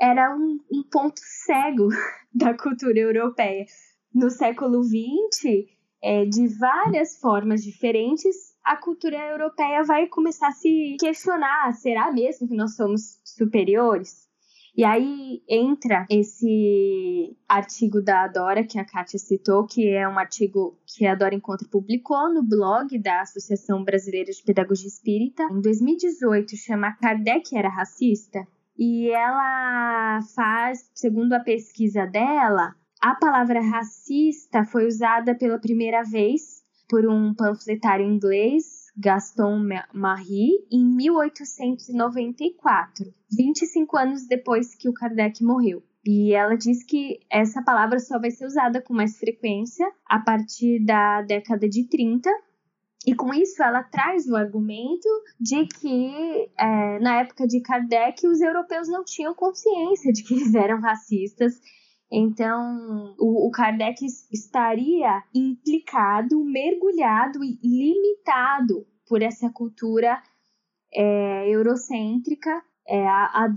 [0.02, 1.90] era um, um ponto cego
[2.34, 3.66] da cultura europeia.
[4.14, 5.68] No século XX,
[6.02, 12.48] é, de várias formas diferentes, a cultura europeia vai começar a se questionar: será mesmo
[12.48, 14.30] que nós somos superiores?
[14.76, 20.80] E aí entra esse artigo da Dora, que a Kátia citou, que é um artigo
[20.88, 26.56] que a Dora Encontro publicou no blog da Associação Brasileira de Pedagogia Espírita, em 2018,
[26.56, 28.48] chama Kardec era racista?
[28.84, 36.64] E ela faz, segundo a pesquisa dela, a palavra racista foi usada pela primeira vez
[36.90, 39.60] por um panfletário inglês, Gaston
[39.94, 45.84] Marie, em 1894, 25 anos depois que o Kardec morreu.
[46.04, 50.84] E ela diz que essa palavra só vai ser usada com mais frequência a partir
[50.84, 52.28] da década de 30,
[53.06, 55.08] e com isso ela traz o argumento
[55.40, 60.54] de que é, na época de Kardec os europeus não tinham consciência de que eles
[60.54, 61.60] eram racistas.
[62.12, 70.22] Então o, o Kardec estaria implicado, mergulhado e limitado por essa cultura
[70.94, 73.48] é, eurocêntrica é, a,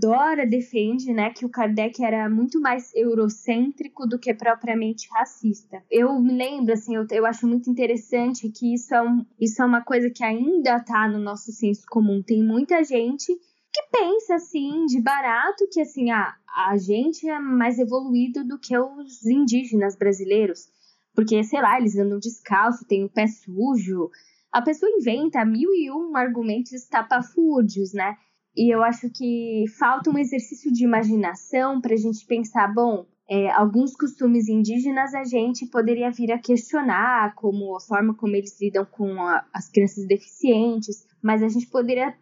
[0.49, 5.83] defende né, que o Kardec era muito mais eurocêntrico do que propriamente racista.
[5.91, 9.65] Eu me lembro, assim, eu, eu acho muito interessante que isso é, um, isso é
[9.65, 12.23] uma coisa que ainda está no nosso senso comum.
[12.23, 13.35] Tem muita gente
[13.73, 16.33] que pensa assim, de barato, que assim, ah,
[16.69, 20.69] a gente é mais evoluído do que os indígenas brasileiros.
[21.13, 24.09] Porque, sei lá, eles andam descalço, têm o pé sujo.
[24.49, 28.15] A pessoa inventa mil e um argumentos estapafúrdios, né?
[28.55, 33.49] E eu acho que falta um exercício de imaginação para a gente pensar, bom, é,
[33.51, 38.85] alguns costumes indígenas a gente poderia vir a questionar, como a forma como eles lidam
[38.85, 42.15] com a, as crianças deficientes, mas a gente poderia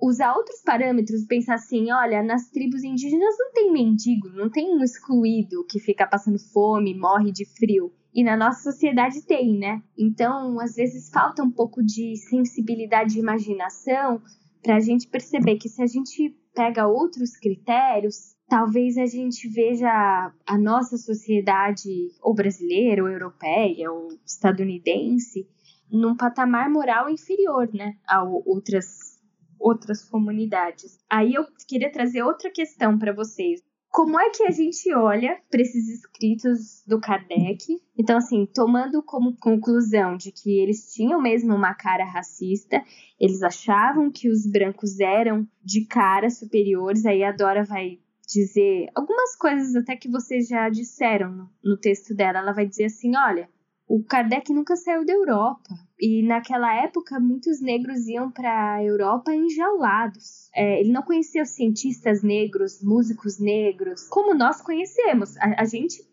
[0.00, 4.82] usar outros parâmetros, pensar assim, olha, nas tribos indígenas não tem mendigo, não tem um
[4.82, 7.92] excluído que fica passando fome, morre de frio.
[8.14, 9.82] E na nossa sociedade tem, né?
[9.96, 14.20] Então, às vezes falta um pouco de sensibilidade e imaginação
[14.62, 20.32] para a gente perceber que se a gente pega outros critérios, talvez a gente veja
[20.46, 21.88] a nossa sociedade,
[22.22, 25.46] ou brasileira, ou europeia, ou estadunidense,
[25.90, 29.18] num patamar moral inferior, né, a outras
[29.60, 31.00] outras comunidades.
[31.10, 33.60] Aí eu queria trazer outra questão para vocês.
[33.90, 37.80] Como é que a gente olha para esses escritos do Kardec?
[37.96, 42.82] Então, assim, tomando como conclusão de que eles tinham mesmo uma cara racista,
[43.18, 47.98] eles achavam que os brancos eram de cara superiores, aí a Dora vai
[48.28, 52.38] dizer algumas coisas até que vocês já disseram no, no texto dela.
[52.40, 53.48] Ela vai dizer assim: olha,
[53.88, 55.74] o Kardec nunca saiu da Europa.
[55.98, 60.50] E naquela época, muitos negros iam para a Europa enjaulados.
[60.54, 65.36] É, ele não conhecia os cientistas negros, músicos negros, como nós conhecemos.
[65.38, 66.06] A, a gente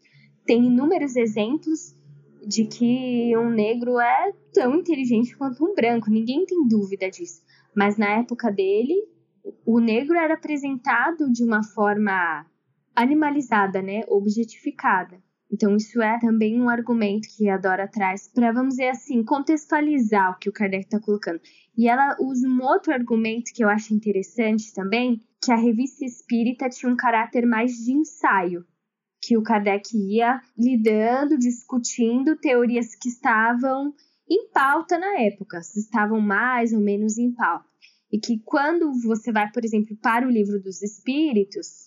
[0.46, 1.94] tem inúmeros exemplos
[2.48, 7.42] de que um negro é tão inteligente quanto um branco, ninguém tem dúvida disso.
[7.76, 8.96] Mas na época dele,
[9.66, 12.46] o negro era apresentado de uma forma
[12.96, 15.22] animalizada, né, objetificada.
[15.56, 20.32] Então, isso é também um argumento que a Dora traz para, vamos dizer assim, contextualizar
[20.32, 21.40] o que o Kardec está colocando.
[21.78, 26.68] E ela usa um outro argumento que eu acho interessante também, que a revista espírita
[26.68, 28.66] tinha um caráter mais de ensaio,
[29.22, 33.94] que o Kardec ia lidando, discutindo teorias que estavam
[34.30, 37.70] em pauta na época, se estavam mais ou menos em pauta.
[38.12, 41.85] E que quando você vai, por exemplo, para o livro dos Espíritos,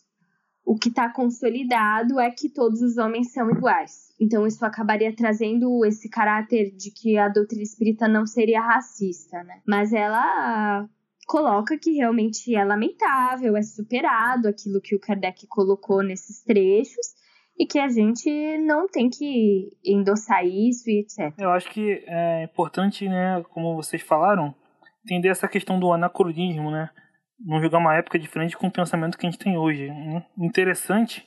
[0.68, 4.12] o que está consolidado é que todos os homens são iguais.
[4.20, 9.62] Então, isso acabaria trazendo esse caráter de que a doutrina espírita não seria racista, né?
[9.66, 10.86] Mas ela
[11.26, 17.14] coloca que realmente é lamentável, é superado aquilo que o Kardec colocou nesses trechos
[17.58, 18.28] e que a gente
[18.58, 21.32] não tem que endossar isso e etc.
[21.38, 24.54] Eu acho que é importante, né, como vocês falaram,
[25.02, 26.90] entender essa questão do anacronismo, né?
[27.40, 29.88] Não jogar uma época diferente com o pensamento que a gente tem hoje.
[30.36, 31.26] Interessante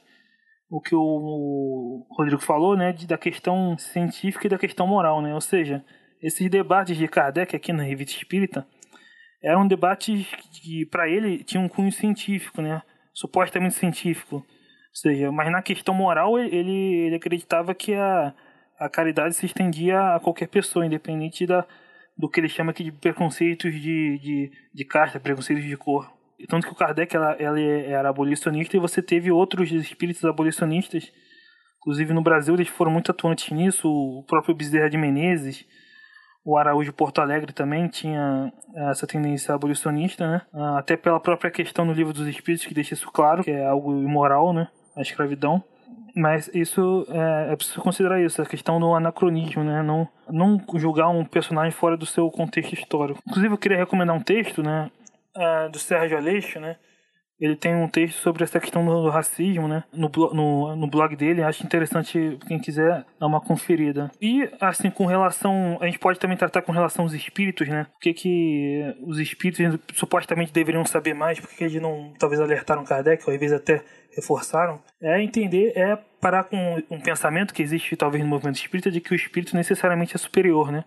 [0.69, 5.33] o que o Rodrigo falou, né, da questão científica e da questão moral, né?
[5.33, 5.83] Ou seja,
[6.21, 8.65] esses debates de Kardec aqui na Revista Espírita
[9.43, 10.27] eram debates
[10.61, 12.81] que para ele tinham um cunho científico, né?
[13.13, 14.35] Supostamente científico.
[14.37, 14.45] Ou
[14.93, 18.33] seja, mas na questão moral ele, ele acreditava que a,
[18.79, 21.65] a caridade se estendia a qualquer pessoa, independente da,
[22.21, 26.07] do que ele chama aqui de preconceitos de, de, de casta, preconceitos de cor.
[26.47, 31.11] Tanto que o Kardec ela, ela era abolicionista e você teve outros espíritos abolicionistas,
[31.79, 35.65] inclusive no Brasil eles foram muito atuantes nisso, o próprio Bezerra de Menezes,
[36.45, 38.53] o Araújo Porto Alegre também tinha
[38.91, 40.41] essa tendência abolicionista, né?
[40.53, 43.65] Ah, até pela própria questão no livro dos Espíritos que deixa isso claro, que é
[43.65, 44.67] algo imoral, né?
[44.95, 45.63] A escravidão.
[46.15, 49.81] Mas isso é, é preciso considerar isso, a questão do anacronismo, né?
[49.81, 53.21] Não, não julgar um personagem fora do seu contexto histórico.
[53.27, 54.89] Inclusive, eu queria recomendar um texto, né?
[55.35, 56.75] Uh, do Sérgio Aleixo, né?
[57.41, 59.83] Ele tem um texto sobre essa questão do, do racismo, né?
[59.91, 64.11] No, no, no, blog dele, acho interessante quem quiser dar uma conferida.
[64.21, 65.79] E, assim, com relação.
[65.81, 67.87] A gente pode também tratar com relação aos espíritos, né?
[67.95, 73.23] O que, que os espíritos supostamente deveriam saber mais, porque eles não, talvez, alertaram Kardec,
[73.25, 73.83] ou às vezes até
[74.15, 79.01] reforçaram, é entender, é parar com um pensamento que existe talvez no movimento espírita de
[79.01, 80.83] que o espírito necessariamente é superior, né?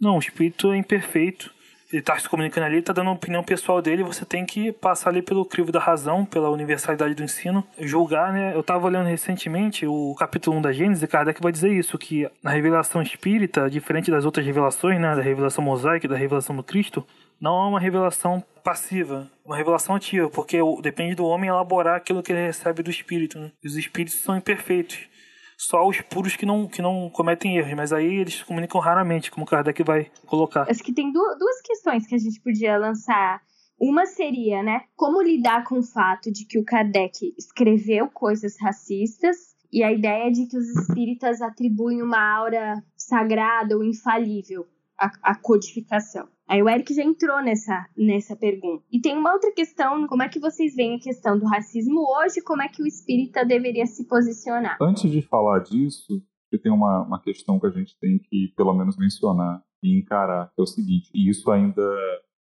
[0.00, 1.52] Não, o espírito é imperfeito.
[1.90, 5.08] Ele está se comunicando ali, está dando a opinião pessoal dele, você tem que passar
[5.08, 8.54] ali pelo crivo da razão, pela universalidade do ensino, julgar, né?
[8.54, 12.28] Eu estava olhando recentemente o capítulo 1 da Gênesis, e Kardec vai dizer isso, que
[12.42, 17.06] na revelação espírita, diferente das outras revelações, né, da revelação mosaica da revelação do Cristo,
[17.40, 22.32] não é uma revelação passiva, uma revelação ativa, porque depende do homem elaborar aquilo que
[22.32, 23.38] ele recebe do espírito.
[23.38, 23.52] Né?
[23.64, 25.08] Os espíritos são imperfeitos.
[25.56, 29.44] Só os puros que não, que não cometem erros, mas aí eles comunicam raramente, como
[29.44, 30.70] o Kardec vai colocar.
[30.70, 33.40] Acho que tem duas questões que a gente podia lançar.
[33.80, 39.36] Uma seria, né, como lidar com o fato de que o Kardec escreveu coisas racistas
[39.72, 44.66] e a ideia de que os espíritas atribuem uma aura sagrada ou infalível
[44.98, 46.28] à, à codificação.
[46.48, 48.82] Aí o Eric já entrou nessa, nessa pergunta.
[48.90, 52.40] E tem uma outra questão, como é que vocês veem a questão do racismo hoje,
[52.42, 54.78] como é que o espírita deveria se posicionar?
[54.80, 56.22] Antes de falar disso,
[56.62, 60.60] tem uma, uma questão que a gente tem que, pelo menos, mencionar e encarar, que
[60.60, 61.82] é o seguinte, e isso ainda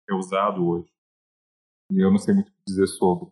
[0.08, 0.92] é usado hoje,
[1.90, 3.30] e eu não sei muito o que dizer sobre,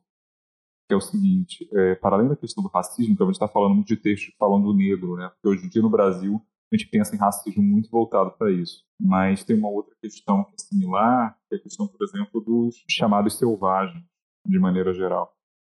[0.89, 3.49] que é o seguinte, é, para além da questão do racismo, que a gente está
[3.49, 5.29] falando muito de textos falando do negro, né?
[5.29, 6.41] porque hoje em dia no Brasil
[6.75, 8.85] a gente pensa em racismo muito voltado para isso.
[9.01, 12.85] Mas tem uma outra questão que é similar, que é a questão, por exemplo, dos
[12.89, 14.05] chamados selvagens,
[14.47, 15.33] de maneira geral.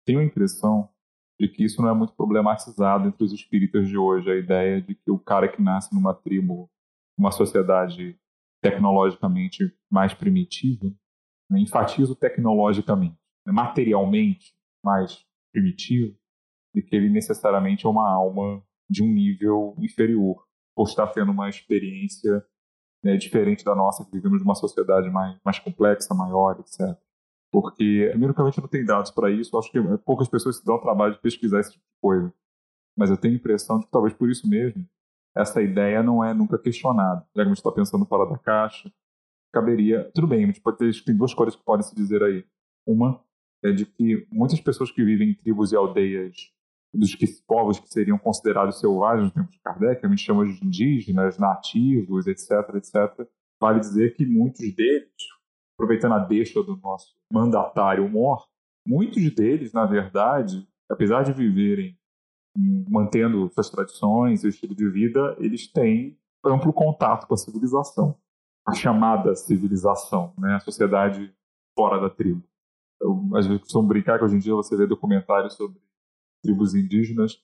[0.05, 0.89] Tenho a impressão
[1.39, 4.95] de que isso não é muito problematizado entre os espíritas de hoje, a ideia de
[4.95, 6.69] que o cara que nasce numa tribo,
[7.17, 8.17] uma sociedade
[8.61, 10.87] tecnologicamente mais primitiva,
[11.49, 16.17] né, enfatizo tecnologicamente, né, materialmente mais primitivo,
[16.73, 20.44] de que ele necessariamente é uma alma de um nível inferior,
[20.76, 22.45] ou está tendo uma experiência
[23.03, 26.97] né, diferente da nossa, que vivemos numa sociedade mais, mais complexa, maior, etc.
[27.51, 30.65] Porque, primeiro que a gente não tem dados para isso, acho que poucas pessoas se
[30.65, 32.34] dão o trabalho de pesquisar esse tipo de coisa.
[32.97, 34.86] Mas eu tenho a impressão de que talvez por isso mesmo,
[35.36, 37.21] essa ideia não é nunca questionada.
[37.36, 38.91] Já que a gente está pensando fora da caixa,
[39.53, 40.11] caberia.
[40.13, 42.45] Tudo bem, a gente pode ter, tem duas coisas que podem se dizer aí.
[42.86, 43.23] Uma
[43.63, 46.51] é de que muitas pessoas que vivem em tribos e aldeias
[46.97, 50.65] dos que, povos que seriam considerados selvagens no tempo de Kardec, a gente chama de
[50.65, 53.27] indígenas, nativos, etc, etc.
[53.59, 55.11] Vale dizer que muitos deles,
[55.75, 58.45] aproveitando a deixa do nosso mandatário Mor,
[58.87, 61.97] muitos deles, na verdade, apesar de viverem
[62.89, 68.17] mantendo suas tradições e estilo de vida, eles têm amplo contato com a civilização,
[68.65, 70.55] a chamada civilização, né?
[70.55, 71.33] a sociedade
[71.77, 72.43] fora da tribo.
[73.01, 75.77] Eu, às vezes costumo brincar que hoje em dia você vê documentários sobre
[76.45, 77.41] tribos indígenas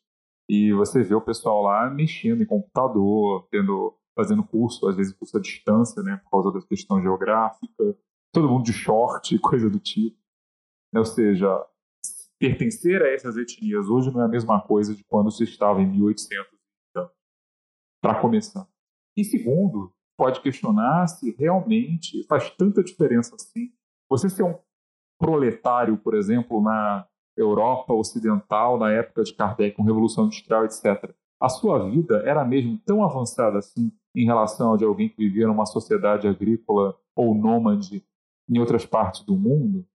[0.50, 5.38] e você vê o pessoal lá mexendo em computador, tendo, fazendo curso, às vezes curso
[5.38, 7.98] à distância, né, por causa da questão geográfica,
[8.34, 10.20] todo mundo de short, coisa do tipo.
[10.94, 11.48] Ou seja,
[12.38, 15.88] pertencer a essas etnias hoje não é a mesma coisa de quando se estava em
[15.88, 16.48] 1800,
[16.90, 17.10] então,
[18.02, 18.68] para começar.
[19.18, 23.72] E segundo, pode questionar se realmente faz tanta diferença assim
[24.10, 24.60] você ser um
[25.18, 27.08] proletário, por exemplo, na
[27.42, 32.78] Europa Ocidental, na época de Kardec, com Revolução Industrial, etc., a sua vida era mesmo
[32.86, 38.06] tão avançada assim em relação a de alguém que vivia numa sociedade agrícola ou nômade
[38.48, 39.86] em outras partes do mundo?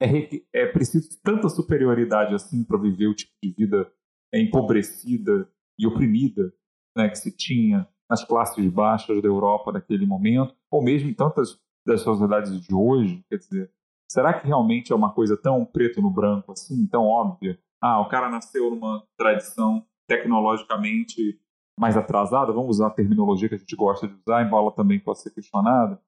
[0.00, 3.92] É, é preciso tanta superioridade assim para viver o tipo de vida
[4.32, 6.52] empobrecida e oprimida
[6.96, 11.60] né, que se tinha nas classes baixas da Europa naquele momento, ou mesmo em tantas
[11.86, 13.72] das sociedades de hoje, quer dizer,
[14.10, 17.56] será que realmente é uma coisa tão preto no branco assim, tão óbvia?
[17.80, 21.40] Ah, o cara nasceu numa tradição tecnologicamente
[21.78, 25.22] mais atrasada, vamos usar a terminologia que a gente gosta de usar, embora também possa
[25.22, 26.00] ser questionada.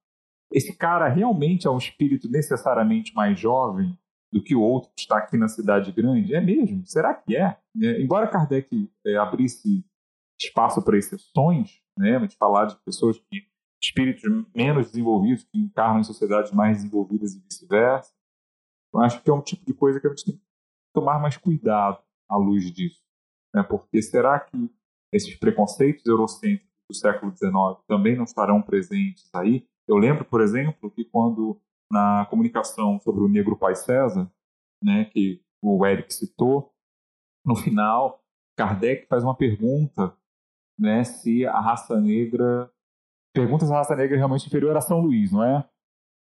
[0.52, 3.96] Esse cara realmente é um espírito necessariamente mais jovem
[4.32, 6.34] do que o outro que está aqui na cidade grande?
[6.34, 6.84] É mesmo?
[6.84, 7.56] Será que é?
[7.80, 9.84] é embora Kardec é, abrisse
[10.38, 13.46] espaço para exceções, né, de falar de pessoas que
[13.82, 14.22] espíritos
[14.54, 18.12] menos desenvolvidos que encarnam em sociedades mais desenvolvidas e vice-versa.
[18.94, 20.42] Eu acho que é um tipo de coisa que a gente tem que
[20.94, 23.02] tomar mais cuidado à luz disso.
[23.52, 23.62] Né?
[23.62, 24.70] Porque será que
[25.12, 27.52] esses preconceitos eurocêntricos do século XIX
[27.88, 29.66] também não estarão presentes aí?
[29.88, 31.60] Eu lembro, por exemplo, que quando
[31.90, 34.30] na comunicação sobre o negro pai César,
[34.82, 36.72] né, que o Eric citou,
[37.44, 38.24] no final,
[38.56, 40.16] Kardec faz uma pergunta
[40.78, 42.70] né, se a raça negra
[43.32, 45.64] pergunta se a raça negra é realmente inferior a São Luís, não é?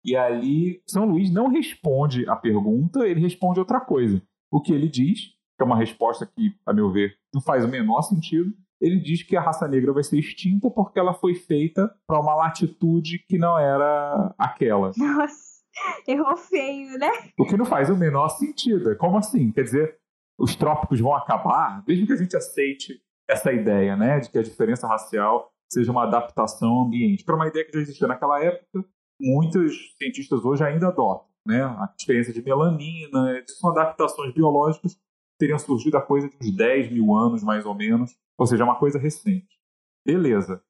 [0.05, 4.22] E ali, São Luís não responde a pergunta, ele responde outra coisa.
[4.51, 7.68] O que ele diz, que é uma resposta que, a meu ver, não faz o
[7.68, 11.93] menor sentido, ele diz que a raça negra vai ser extinta porque ela foi feita
[12.07, 14.91] para uma latitude que não era aquela.
[14.97, 15.62] Nossa,
[16.07, 17.12] errou feio, né?
[17.38, 18.95] O que não faz o menor sentido.
[18.95, 19.51] Como assim?
[19.51, 19.97] Quer dizer,
[20.39, 21.84] os trópicos vão acabar?
[21.86, 26.03] Mesmo que a gente aceite essa ideia, né, de que a diferença racial seja uma
[26.03, 27.24] adaptação ao ambiente.
[27.24, 28.86] Para uma ideia que já existia naquela época,
[29.20, 31.28] muitos cientistas hoje ainda adotam.
[31.45, 31.63] Né?
[31.63, 35.01] A diferença de melanina, são adaptações biológicas que
[35.39, 38.78] teriam surgido a coisa de uns 10 mil anos, mais ou menos, ou seja, uma
[38.78, 39.59] coisa recente.
[40.05, 40.61] Beleza.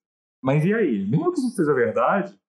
[0.41, 1.06] Mas e aí?
[1.06, 2.39] Mesmo que isso seja verdade,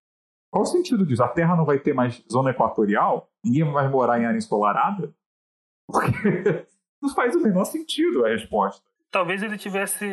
[0.51, 1.23] qual o sentido disso?
[1.23, 3.31] A Terra não vai ter mais zona equatorial?
[3.45, 5.15] Ninguém vai morar em área ensolarada?
[5.87, 6.67] Porque
[7.01, 8.85] não faz o menor sentido a resposta.
[9.11, 10.07] Talvez ele tivesse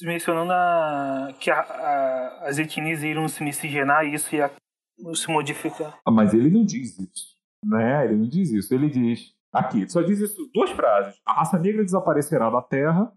[0.00, 4.50] mencionando a, que a, a, as etnias iriam se miscigenar e isso ia
[5.14, 5.98] se modificar.
[6.04, 7.36] Ah, mas ele não diz isso.
[7.64, 8.06] Né?
[8.06, 8.72] Ele não diz isso.
[8.74, 9.34] Ele diz.
[9.52, 11.20] Aqui, só diz isso duas frases.
[11.26, 13.12] A raça negra desaparecerá da Terra.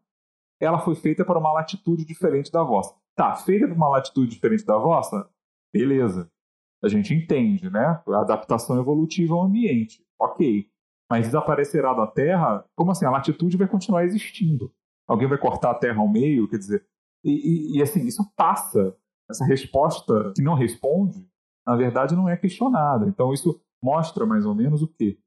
[0.59, 2.93] Ela foi feita para uma latitude diferente da vossa.
[3.15, 5.30] Tá, feita para uma latitude diferente da vossa?
[5.73, 6.30] Beleza.
[6.84, 8.01] A gente entende, né?
[8.07, 10.05] A adaptação evolutiva ao ambiente.
[10.19, 10.69] Ok.
[11.09, 12.65] Mas desaparecerá da Terra?
[12.76, 13.05] Como assim?
[13.05, 14.73] A latitude vai continuar existindo
[15.07, 16.85] alguém vai cortar a terra ao meio, quer dizer.
[17.23, 18.95] E, e, e, assim, isso passa.
[19.29, 21.27] Essa resposta que não responde,
[21.65, 23.07] na verdade, não é questionada.
[23.07, 25.17] Então, isso mostra mais ou menos o quê?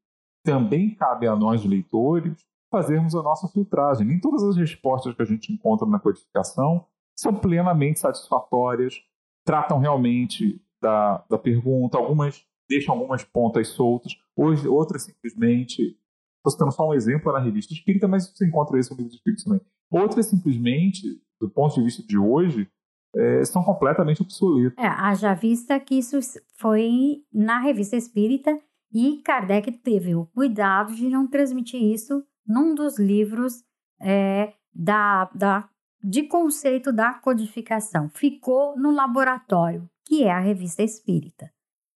[0.44, 4.06] Também cabe a nós, leitores, fazermos a nossa filtragem.
[4.06, 6.86] Nem todas as respostas que a gente encontra na codificação
[7.18, 9.02] são plenamente satisfatórias,
[9.44, 15.98] tratam realmente da, da pergunta, algumas deixam algumas pontas soltas, outras simplesmente.
[16.38, 19.16] Estou citando só um exemplo na revista Espírita, mas você encontra isso no livro de
[19.16, 19.60] Espírito também.
[19.90, 21.02] Outras simplesmente,
[21.40, 22.68] do ponto de vista de hoje,
[23.16, 24.76] é, são completamente obsoletas.
[24.78, 26.18] É, haja vista que isso
[26.56, 28.58] foi na revista Espírita
[28.92, 33.62] e Kardec teve o cuidado de não transmitir isso num dos livros
[34.00, 35.68] é, da, da,
[36.02, 38.08] de conceito da codificação.
[38.10, 41.50] Ficou no laboratório, que é a revista Espírita.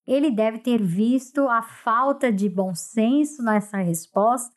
[0.07, 4.55] Ele deve ter visto a falta de bom senso nessa resposta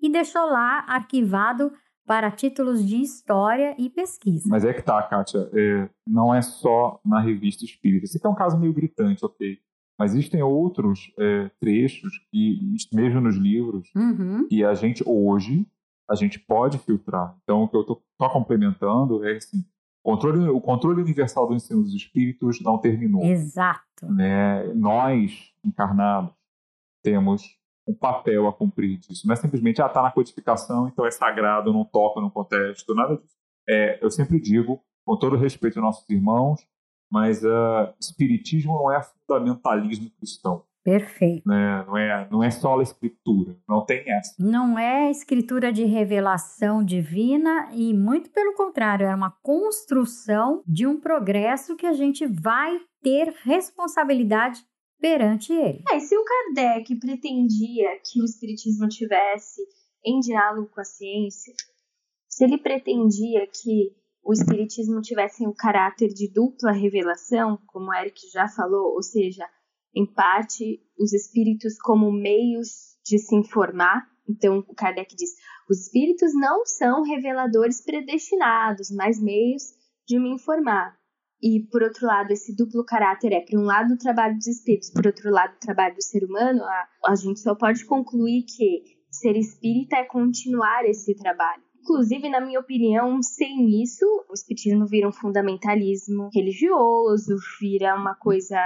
[0.00, 1.72] e deixou lá arquivado
[2.06, 4.48] para títulos de história e pesquisa.
[4.48, 8.04] Mas é que tá, Kátia, é, não é só na revista espírita.
[8.04, 9.58] Esse aqui é um caso meio gritante, ok.
[9.98, 12.60] Mas existem outros é, trechos, que,
[12.92, 14.46] mesmo nos livros, uhum.
[14.46, 15.66] que a gente hoje
[16.08, 17.36] a gente pode filtrar.
[17.42, 19.64] Então, o que eu estou complementando é assim,
[20.04, 23.24] controle, o controle universal do ensino dos espíritos não terminou.
[23.24, 23.85] Exato.
[24.02, 24.64] Né?
[24.74, 26.32] Nós, encarnados,
[27.02, 29.26] temos um papel a cumprir disso.
[29.26, 33.16] Não é simplesmente, ah, está na codificação, então é sagrado, não toco, não contesto, nada
[33.16, 33.36] disso.
[33.68, 36.66] É, eu sempre digo, com todo respeito aos nossos irmãos,
[37.10, 40.64] mas uh, espiritismo não é fundamentalismo cristão.
[40.86, 41.48] Perfeito.
[41.48, 41.84] Né?
[41.84, 44.36] Não, é, não é só a escritura, não tem essa.
[44.38, 51.00] Não é escritura de revelação divina e, muito pelo contrário, é uma construção de um
[51.00, 54.64] progresso que a gente vai ter responsabilidade
[55.00, 55.82] perante ele.
[55.90, 59.60] É, e se o Kardec pretendia que o Espiritismo tivesse
[60.04, 61.52] em diálogo com a ciência,
[62.28, 63.90] se ele pretendia que
[64.22, 69.02] o Espiritismo tivesse o um caráter de dupla revelação, como o Eric já falou, ou
[69.02, 69.44] seja,
[69.96, 74.06] em parte, os espíritos como meios de se informar.
[74.28, 75.30] Então, o Kardec diz:
[75.70, 79.62] os espíritos não são reveladores predestinados, mas meios
[80.06, 80.94] de me informar.
[81.42, 84.90] E, por outro lado, esse duplo caráter é, por um lado, o trabalho dos espíritos,
[84.90, 88.82] por outro lado, o trabalho do ser humano, a, a gente só pode concluir que
[89.10, 91.62] ser espírita é continuar esse trabalho.
[91.80, 98.58] Inclusive, na minha opinião, sem isso, o espiritismo vira um fundamentalismo religioso, vira uma coisa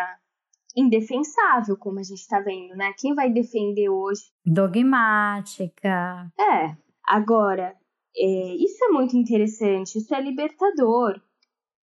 [0.77, 2.93] indefensável, como a gente tá vendo, né?
[2.99, 4.23] Quem vai defender hoje?
[4.45, 6.33] Dogmática.
[6.39, 6.77] É.
[7.07, 7.75] Agora,
[8.17, 11.21] é, isso é muito interessante, isso é libertador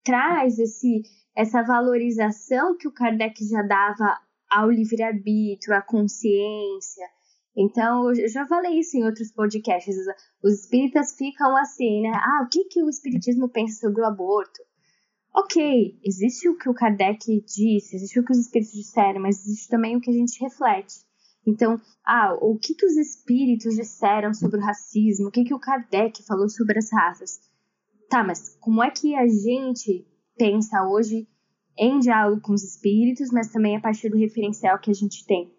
[0.04, 1.02] traz esse,
[1.36, 4.20] essa valorização que o Kardec já dava
[4.52, 7.08] ao livre-arbítrio, à consciência.
[7.56, 9.96] Então, eu já falei isso em outros podcasts.
[10.44, 12.12] Os espíritas ficam assim, né?
[12.14, 14.62] Ah, o que, que o espiritismo pensa sobre o aborto?
[15.36, 19.68] Ok, existe o que o Kardec disse, existe o que os espíritos disseram, mas existe
[19.68, 20.94] também o que a gente reflete.
[21.46, 25.28] Então, ah, o que, que os espíritos disseram sobre o racismo?
[25.28, 27.40] O que, que o Kardec falou sobre as raças?
[28.10, 30.06] Tá, mas como é que a gente
[30.38, 31.28] pensa hoje
[31.78, 35.52] em diálogo com os espíritos, mas também a partir do referencial que a gente tem?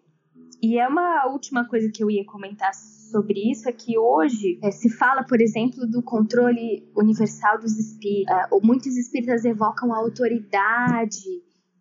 [0.61, 2.73] E é uma última coisa que eu ia comentar
[3.15, 8.35] sobre isso é que hoje é, se fala, por exemplo, do controle universal dos espíritos.
[8.35, 11.23] É, ou muitos espíritas evocam a autoridade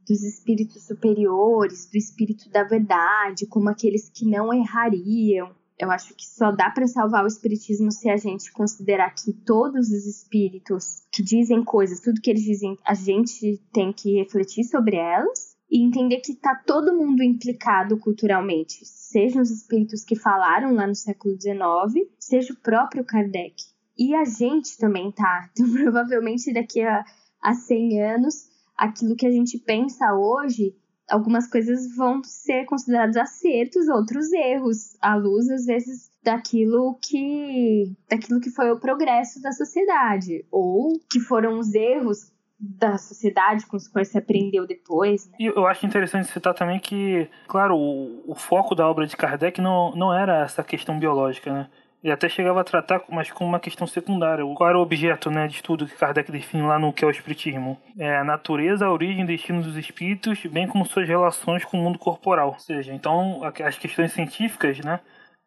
[0.06, 5.50] dos espíritos superiores, do espírito da verdade, como aqueles que não errariam.
[5.76, 9.88] Eu acho que só dá para salvar o espiritismo se a gente considerar que todos
[9.88, 14.96] os espíritos que dizem coisas, tudo que eles dizem, a gente tem que refletir sobre
[14.96, 20.86] elas e entender que tá todo mundo implicado culturalmente, sejam os espíritos que falaram lá
[20.86, 23.56] no século XIX, seja o próprio Kardec.
[23.98, 25.50] E a gente também tá.
[25.50, 27.04] Então, provavelmente daqui a,
[27.42, 30.76] a 100 anos, aquilo que a gente pensa hoje
[31.10, 38.40] algumas coisas vão ser consideradas acertos, outros erros, à luz às vezes daquilo que daquilo
[38.40, 43.88] que foi o progresso da sociedade ou que foram os erros da sociedade com os
[43.88, 45.26] quais se aprendeu depois.
[45.28, 45.36] Né?
[45.40, 49.60] E eu acho interessante citar também que, claro, o, o foco da obra de Kardec
[49.60, 51.68] não, não era essa questão biológica, né?
[52.04, 54.44] Ele até chegava a tratar, mas com uma questão secundária.
[54.54, 57.10] Qual era o objeto né, de estudo que Kardec define lá no que é o
[57.10, 57.78] Espiritismo?
[57.98, 61.82] É a natureza, a origem e destino dos espíritos, bem como suas relações com o
[61.82, 62.48] mundo corporal.
[62.48, 65.00] Ou seja, então as questões científicas, né,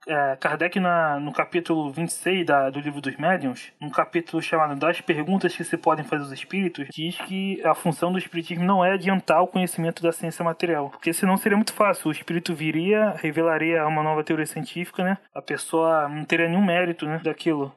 [0.07, 5.01] é, Kardec, na, no capítulo 26 da, do livro dos médiuns, um capítulo chamado Das
[5.01, 8.93] Perguntas que se podem fazer aos espíritos, diz que a função do espiritismo não é
[8.93, 12.09] adiantar o conhecimento da ciência material, porque senão seria muito fácil.
[12.09, 15.17] O espírito viria, revelaria uma nova teoria científica, né?
[15.33, 17.73] A pessoa não teria nenhum mérito né, daquilo.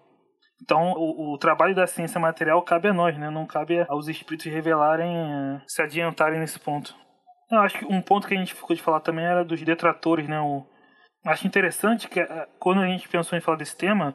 [0.62, 3.31] Então, o, o, trabalho da ciência material cabe a nós, né?
[3.31, 6.95] Não cabe aos espíritos revelarem, é, se adiantarem nesse ponto.
[7.51, 10.28] Eu acho que um ponto que a gente ficou de falar também era dos detratores,
[10.28, 10.39] né?
[10.41, 10.64] O,
[11.25, 14.14] Acho interessante que eh, quando a gente pensou em falar desse tema,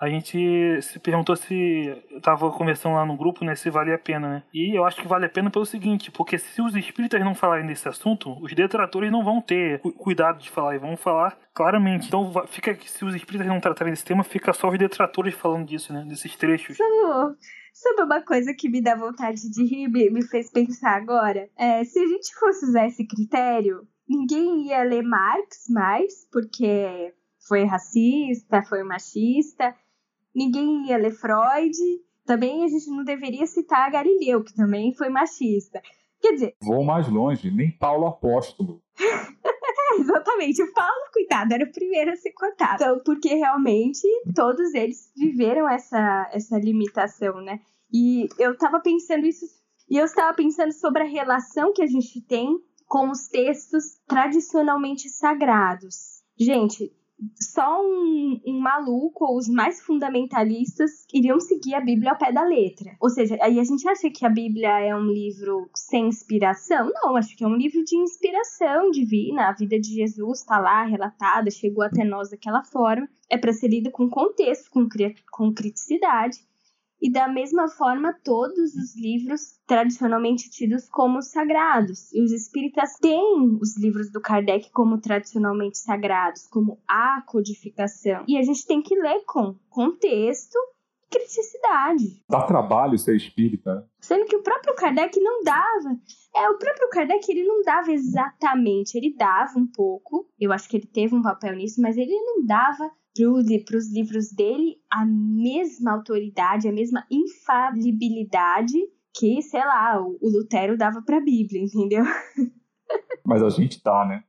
[0.00, 3.98] a gente se perguntou se eu tava conversando lá no grupo, né, se valia a
[3.98, 4.42] pena, né?
[4.52, 7.66] E eu acho que vale a pena pelo seguinte, porque se os espíritas não falarem
[7.66, 12.08] desse assunto, os detratores não vão ter cuidado de falar e vão falar claramente.
[12.08, 15.92] Então fica se os espíritas não tratarem desse tema, fica só os detratores falando disso,
[15.92, 16.76] né, desses trechos.
[16.76, 21.48] Sabe, uma coisa que me dá vontade de rir, me fez pensar agora?
[21.56, 27.12] É, se a gente fosse usar esse critério, ninguém ia ler Marx mais, porque
[27.46, 29.74] foi racista, foi machista,
[30.34, 31.76] ninguém ia ler Freud.
[32.24, 35.82] Também a gente não deveria citar Galileu, que também foi machista.
[36.20, 36.56] Quer dizer.
[36.62, 38.82] Vou mais longe, nem Paulo Apóstolo.
[39.98, 42.82] Exatamente, o Paulo, cuidado, era o primeiro a ser cotado.
[42.82, 44.02] Então, porque realmente
[44.34, 47.60] todos eles viveram essa, essa limitação, né?
[47.92, 49.44] E eu tava pensando isso,
[49.88, 52.58] e eu estava pensando sobre a relação que a gente tem
[52.94, 56.22] com os textos tradicionalmente sagrados.
[56.38, 56.92] Gente,
[57.42, 62.44] só um, um, maluco ou os mais fundamentalistas iriam seguir a Bíblia ao pé da
[62.44, 62.94] letra.
[63.00, 66.88] Ou seja, aí a gente acha que a Bíblia é um livro sem inspiração?
[66.94, 69.48] Não, acho que é um livro de inspiração divina.
[69.48, 73.08] A vida de Jesus está lá relatada, chegou até nós daquela forma.
[73.28, 74.86] É para ser lido com contexto, com,
[75.32, 76.38] com criticidade.
[77.04, 82.10] E da mesma forma, todos os livros tradicionalmente tidos como sagrados.
[82.14, 88.24] E os espíritas têm os livros do Kardec como tradicionalmente sagrados, como a codificação.
[88.26, 90.56] E a gente tem que ler com contexto
[91.02, 92.22] e criticidade.
[92.26, 93.74] Dá trabalho ser espírita.
[93.74, 93.84] Né?
[94.00, 95.98] Sendo que o próprio Kardec não dava.
[96.34, 100.26] É, o próprio Kardec ele não dava exatamente, ele dava um pouco.
[100.40, 102.90] Eu acho que ele teve um papel nisso, mas ele não dava
[103.64, 108.78] para os livros dele a mesma autoridade, a mesma infalibilidade
[109.16, 112.04] que, sei lá, o, Lutero dava para a Bíblia, entendeu?
[113.24, 114.24] Mas a gente tá, né?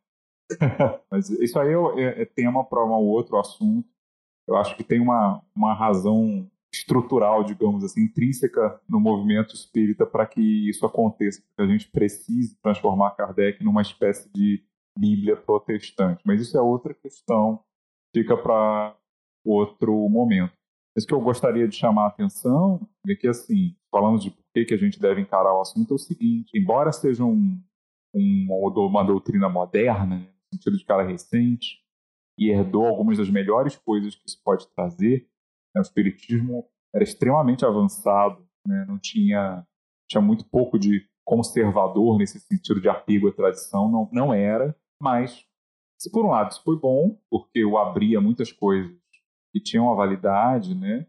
[1.09, 3.89] Mas isso aí é, é, é tema para um outro assunto.
[4.47, 10.27] Eu acho que tem uma, uma razão estrutural, digamos assim, intrínseca no movimento espírita para
[10.27, 14.63] que isso aconteça, a gente precise transformar Kardec numa espécie de
[14.97, 16.21] Bíblia protestante.
[16.25, 17.63] Mas isso é outra questão
[18.15, 18.95] fica para
[19.45, 20.53] outro momento.
[20.97, 24.63] Isso que eu gostaria de chamar a atenção é que, assim, falando de por que,
[24.63, 27.61] que a gente deve encarar o assunto, é o seguinte: embora seja um,
[28.13, 31.83] um, uma doutrina moderna, né, no sentido de cara recente,
[32.39, 35.27] e herdou algumas das melhores coisas que isso pode trazer,
[35.75, 39.67] né, o Espiritismo era extremamente avançado, né, não tinha,
[40.09, 45.45] tinha muito pouco de conservador nesse sentido de apego à tradição, não, não era, mas
[46.05, 48.95] se por um lado isso foi bom, porque o abria muitas coisas
[49.51, 51.07] que tinham uma validade, né?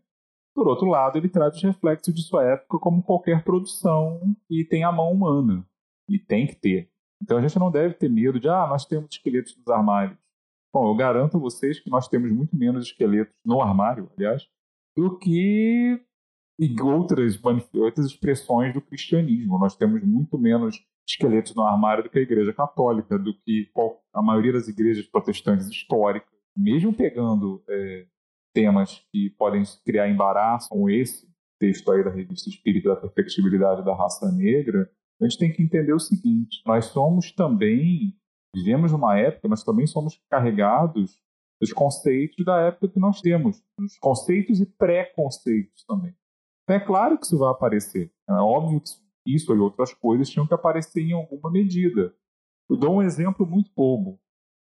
[0.55, 4.85] Por outro lado, ele traz os reflexos de sua época como qualquer produção que tem
[4.85, 5.67] a mão humana.
[6.09, 6.91] E tem que ter.
[7.23, 10.17] Então a gente não deve ter medo de, ah, nós temos esqueletos nos armários.
[10.73, 14.49] Bom, eu garanto a vocês que nós temos muito menos esqueletos no armário, aliás,
[14.97, 16.03] do que
[16.83, 17.39] outras,
[17.75, 19.59] outras expressões do cristianismo.
[19.59, 23.71] Nós temos muito menos esqueletos no armário do que a Igreja Católica, do que
[24.13, 26.29] a maioria das igrejas protestantes históricas.
[26.57, 28.07] Mesmo pegando é,
[28.53, 31.29] temas que podem criar embaraço, como esse
[31.61, 34.91] texto aí da Revista Espírita da Perfectibilidade da Raça Negra,
[35.21, 38.15] a gente tem que entender o seguinte: nós somos também,
[38.55, 41.21] vivemos numa época, nós também somos carregados
[41.61, 46.15] dos conceitos da época que nós temos, dos conceitos e pré-conceitos também.
[46.65, 48.13] Então, é claro que isso vai aparecer.
[48.29, 52.15] É óbvio que isso e outras coisas tinham que aparecer em alguma medida.
[52.69, 54.21] Eu dou um exemplo muito bobo,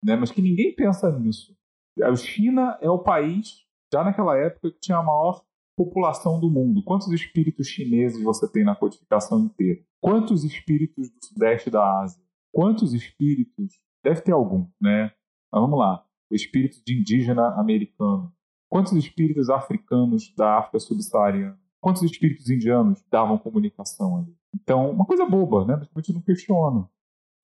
[0.03, 1.57] né, mas que ninguém pensa nisso.
[2.03, 5.43] A China é o país, já naquela época, que tinha a maior
[5.77, 6.83] população do mundo.
[6.83, 9.81] Quantos espíritos chineses você tem na codificação inteira?
[10.01, 12.23] Quantos espíritos do sudeste da Ásia?
[12.53, 13.81] Quantos espíritos?
[14.03, 15.13] Deve ter algum, né?
[15.53, 16.05] Mas vamos lá.
[16.31, 18.33] O espírito de indígena americano.
[18.69, 21.59] Quantos espíritos africanos da África subsaariana?
[21.81, 24.38] Quantos espíritos indianos davam comunicação ali?
[24.55, 25.75] Então, uma coisa boba, né?
[25.75, 26.89] A gente não questiona.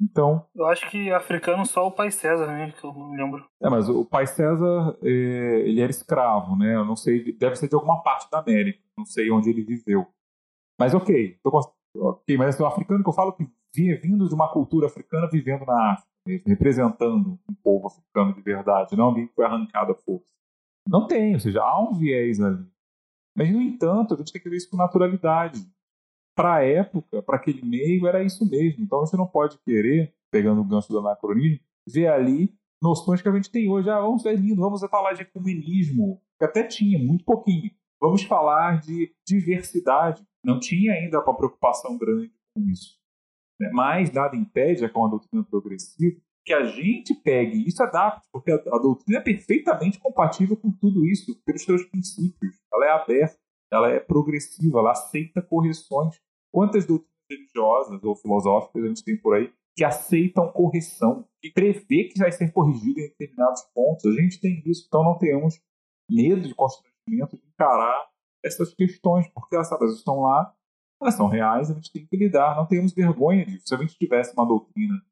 [0.00, 0.46] Então.
[0.54, 2.72] Eu acho que africano só o pai César, né?
[2.72, 3.48] Que eu não lembro.
[3.62, 5.08] É, mas o pai César, é,
[5.66, 6.74] ele era escravo, né?
[6.74, 8.80] Eu não sei, deve ser de alguma parte da América.
[8.96, 10.06] Não sei onde ele viveu.
[10.78, 11.50] Mas ok, tô,
[11.96, 15.28] ok, mas é o africano que eu falo que vinha vindo de uma cultura africana
[15.30, 19.94] vivendo na África, representando um povo africano de verdade, não alguém que foi arrancado à
[19.94, 20.26] força.
[20.88, 22.66] Não tem, ou seja, há um viés ali.
[23.36, 25.60] Mas, no entanto, a gente tem que ver isso com naturalidade
[26.34, 28.82] para a época, para aquele meio, era isso mesmo.
[28.82, 33.32] Então você não pode querer, pegando o gancho do anacronismo, ver ali noções que a
[33.32, 33.88] gente tem hoje.
[33.88, 37.70] Ah, vamos ser lindo, vamos falar de ecumenismo, que até tinha, muito pouquinho.
[38.00, 40.22] Vamos falar de diversidade.
[40.44, 42.98] Não tinha ainda uma preocupação grande com isso.
[43.58, 43.70] Né?
[43.72, 48.52] Mas nada impede, é com a doutrina progressiva, que a gente pegue isso adapte, porque
[48.52, 52.56] a, doutrina é perfeitamente compatível com tudo isso, pelos seus princípios.
[52.72, 53.38] Ela é aberta,
[53.74, 56.20] ela é progressiva, ela aceita correções.
[56.52, 62.04] Quantas doutrinas religiosas ou filosóficas a gente tem por aí que aceitam correção, que prevê
[62.04, 64.06] que vai ser corrigido em determinados pontos?
[64.06, 65.60] A gente tem isso, então não tenhamos
[66.10, 68.08] medo de constrangimento de encarar
[68.44, 70.54] essas questões, porque elas, elas estão lá,
[71.00, 73.68] elas são reais, a gente tem que lidar, não temos vergonha disso.
[73.68, 75.02] Se a gente tivesse uma doutrina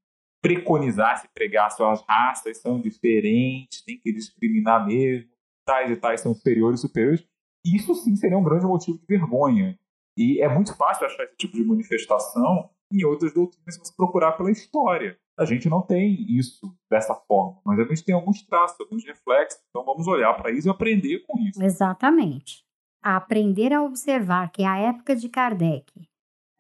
[0.43, 5.31] preconizasse, pregasse as raças são diferentes, tem que discriminar mesmo,
[5.65, 7.27] tais e tais são superiores e superiores,
[7.65, 9.79] isso sim seria um grande motivo de vergonha.
[10.17, 14.33] E é muito fácil achar esse tipo de manifestação em outras doutrinas se você procurar
[14.33, 15.19] pela história.
[15.39, 19.63] A gente não tem isso dessa forma, mas a gente tem alguns traços, alguns reflexos,
[19.71, 21.63] então vamos olhar para isso e aprender com isso.
[21.63, 22.65] Exatamente.
[23.03, 25.91] aprender a observar que a época de Kardec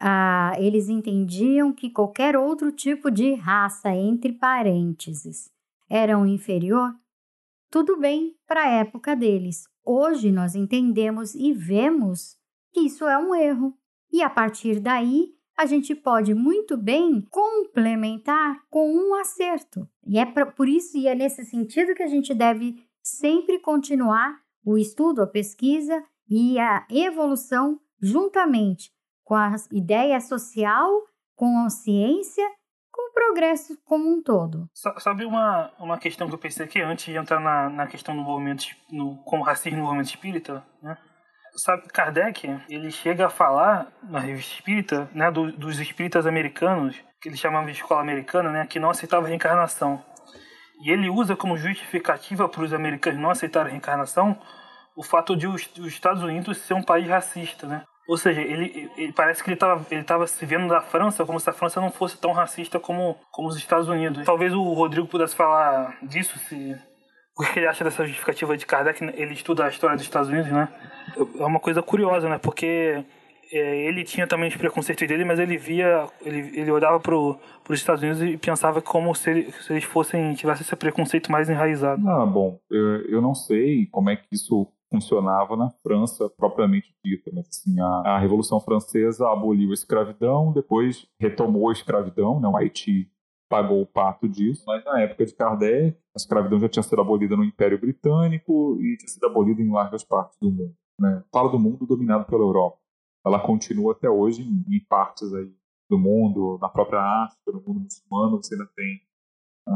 [0.00, 5.48] ah, eles entendiam que qualquer outro tipo de raça, entre parênteses,
[5.88, 6.92] era um inferior,
[7.70, 9.68] tudo bem para a época deles.
[9.85, 12.37] Hoje nós entendemos e vemos
[12.72, 13.76] que isso é um erro.
[14.12, 19.89] E a partir daí, a gente pode muito bem complementar com um acerto.
[20.07, 24.78] E é por isso e é nesse sentido que a gente deve sempre continuar o
[24.78, 28.93] estudo, a pesquisa e a evolução juntamente
[29.24, 30.91] com a ideia social,
[31.35, 32.45] com a ciência,
[33.13, 34.69] progresso como um todo.
[34.99, 38.23] Sabe uma, uma questão que eu pensei aqui, antes de entrar na, na questão do
[38.23, 40.97] movimento, no, como racismo no movimento espírita, né?
[41.55, 47.29] Sabe, Kardec, ele chega a falar na revista espírita, né, do, dos espíritas americanos, que
[47.29, 50.03] ele chamava de escola americana, né, que não aceitava reencarnação.
[50.83, 54.39] E ele usa como justificativa para os americanos não aceitarem a reencarnação
[54.97, 57.85] o fato de os, os Estados Unidos ser um país racista, né?
[58.09, 61.38] Ou seja, ele, ele parece que ele estava ele tava se vendo da França como
[61.38, 64.24] se a França não fosse tão racista como, como os Estados Unidos.
[64.24, 66.76] Talvez o Rodrigo pudesse falar disso, se
[67.38, 69.03] o que ele acha dessa justificativa de Kardec.
[69.14, 70.68] Ele estuda a história dos Estados Unidos, né?
[71.38, 72.38] É uma coisa curiosa, né?
[72.38, 73.05] Porque
[73.53, 77.38] é, ele tinha também os preconceitos dele, mas ele via, ele, ele olhava para os
[77.70, 82.07] Estados Unidos e pensava como se, ele, se eles fossem tivessem esse preconceito mais enraizado.
[82.09, 87.30] Ah, bom, eu, eu não sei como é que isso funcionava na França propriamente dita.
[87.32, 92.47] Mas, assim, a, a, Revolução Francesa aboliu a escravidão, depois retomou a escravidão, né?
[92.47, 93.11] o Haiti
[93.49, 97.36] pagou o pato disso, mas na época de Kardec, a escravidão já tinha sido abolida
[97.36, 100.74] no Império Britânico e tinha sido abolida em largas partes do mundo.
[100.99, 101.22] Né?
[101.32, 102.78] Fala do mundo dominado pela Europa.
[103.24, 105.51] Ela continua até hoje em, em partes aí
[105.88, 109.01] do mundo, na própria África, no mundo muçulmano, você ainda tem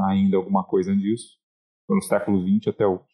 [0.08, 1.38] ainda alguma coisa disso,
[1.88, 3.04] no século XX até hoje.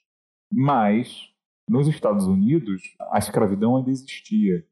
[0.53, 1.32] Mas
[1.69, 4.67] nos Estados Unidos, a escravidão ainda existia.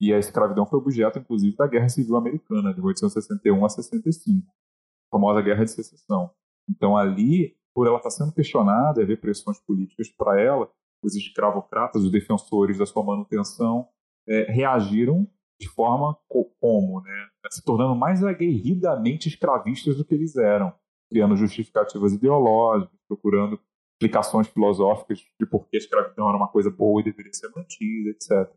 [0.00, 5.16] E a escravidão foi objeto, inclusive, da Guerra Civil Americana, de 1861 a 65, a
[5.16, 6.30] famosa Guerra de Secessão.
[6.68, 10.70] Então, ali, por ela estar sendo questionada e haver pressões políticas para ela,
[11.02, 13.88] os escravocratas, os defensores da sua manutenção,
[14.26, 15.28] é, reagiram
[15.60, 17.28] de forma co como, né?
[17.50, 20.72] se tornando mais aguerridamente escravistas do que eles eram,
[21.10, 23.60] criando justificativas ideológicas, procurando
[24.00, 28.08] explicações filosóficas de por que a escravidão era uma coisa boa e deveria ser mantida,
[28.10, 28.50] etc.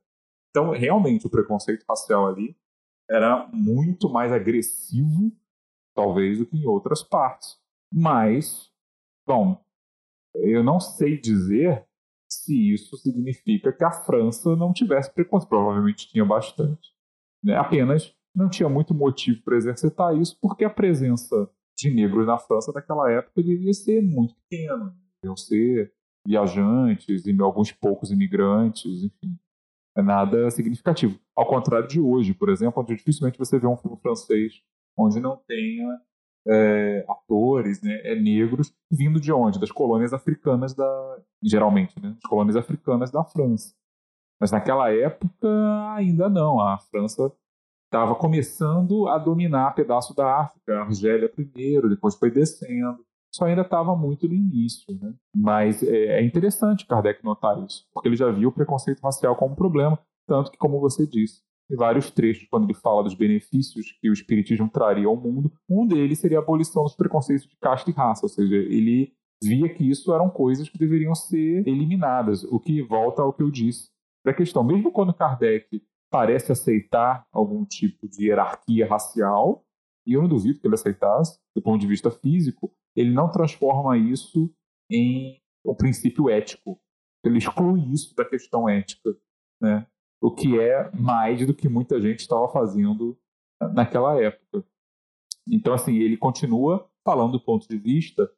[0.50, 2.56] Então, realmente, o preconceito racial ali
[3.10, 5.32] era muito mais agressivo,
[5.94, 7.60] talvez, do que em outras partes.
[7.91, 8.72] Mas,
[9.28, 9.62] bom,
[10.36, 11.86] eu não sei dizer
[12.32, 15.50] se isso significa que a França não tivesse preconceito.
[15.50, 16.94] Provavelmente tinha bastante.
[17.44, 17.56] Né?
[17.58, 22.72] Apenas não tinha muito motivo para exercitar isso, porque a presença de negros na França
[22.72, 25.93] naquela época devia ser muito pequena deviam ser
[26.28, 29.38] viajantes e alguns poucos imigrantes, enfim.
[29.95, 31.19] É nada significativo.
[31.36, 34.61] Ao contrário de hoje, por exemplo, onde dificilmente você vê um filme francês
[34.97, 36.01] onde não tenha
[36.47, 39.59] é, atores né, é, negros vindo de onde?
[39.59, 41.21] Das colônias africanas da.
[41.43, 42.11] Geralmente, né?
[42.11, 43.76] Das colônias africanas da França.
[44.39, 45.47] Mas naquela época
[45.93, 46.59] ainda não.
[46.59, 47.32] A França
[47.86, 53.63] estava começando a dominar pedaço da África, a Argélia primeiro, depois foi descendo isso ainda
[53.63, 54.86] estava muito no início.
[55.01, 55.13] Né?
[55.36, 59.53] Mas é, é interessante Kardec notar isso, porque ele já viu o preconceito racial como
[59.53, 63.97] um problema, tanto que, como você disse, em vários trechos, quando ele fala dos benefícios
[63.99, 67.89] que o Espiritismo traria ao mundo, um deles seria a abolição dos preconceitos de casta
[67.89, 72.59] e raça, ou seja, ele via que isso eram coisas que deveriam ser eliminadas, o
[72.59, 73.89] que volta ao que eu disse
[74.25, 74.63] da questão.
[74.63, 75.81] Mesmo quando Kardec
[76.11, 79.65] parece aceitar algum tipo de hierarquia racial,
[80.05, 83.98] e eu não duvido que ele aceitasse, do ponto de vista físico, ele não transforma
[83.98, 84.54] isso
[84.89, 86.80] em um princípio ético.
[87.24, 89.16] Ele exclui isso da questão ética,
[89.62, 89.88] né?
[90.24, 93.20] o que é mais do que muita gente estava fazendo
[93.74, 94.66] naquela época.
[95.46, 98.32] Então, assim, ele continua falando do ponto de vista,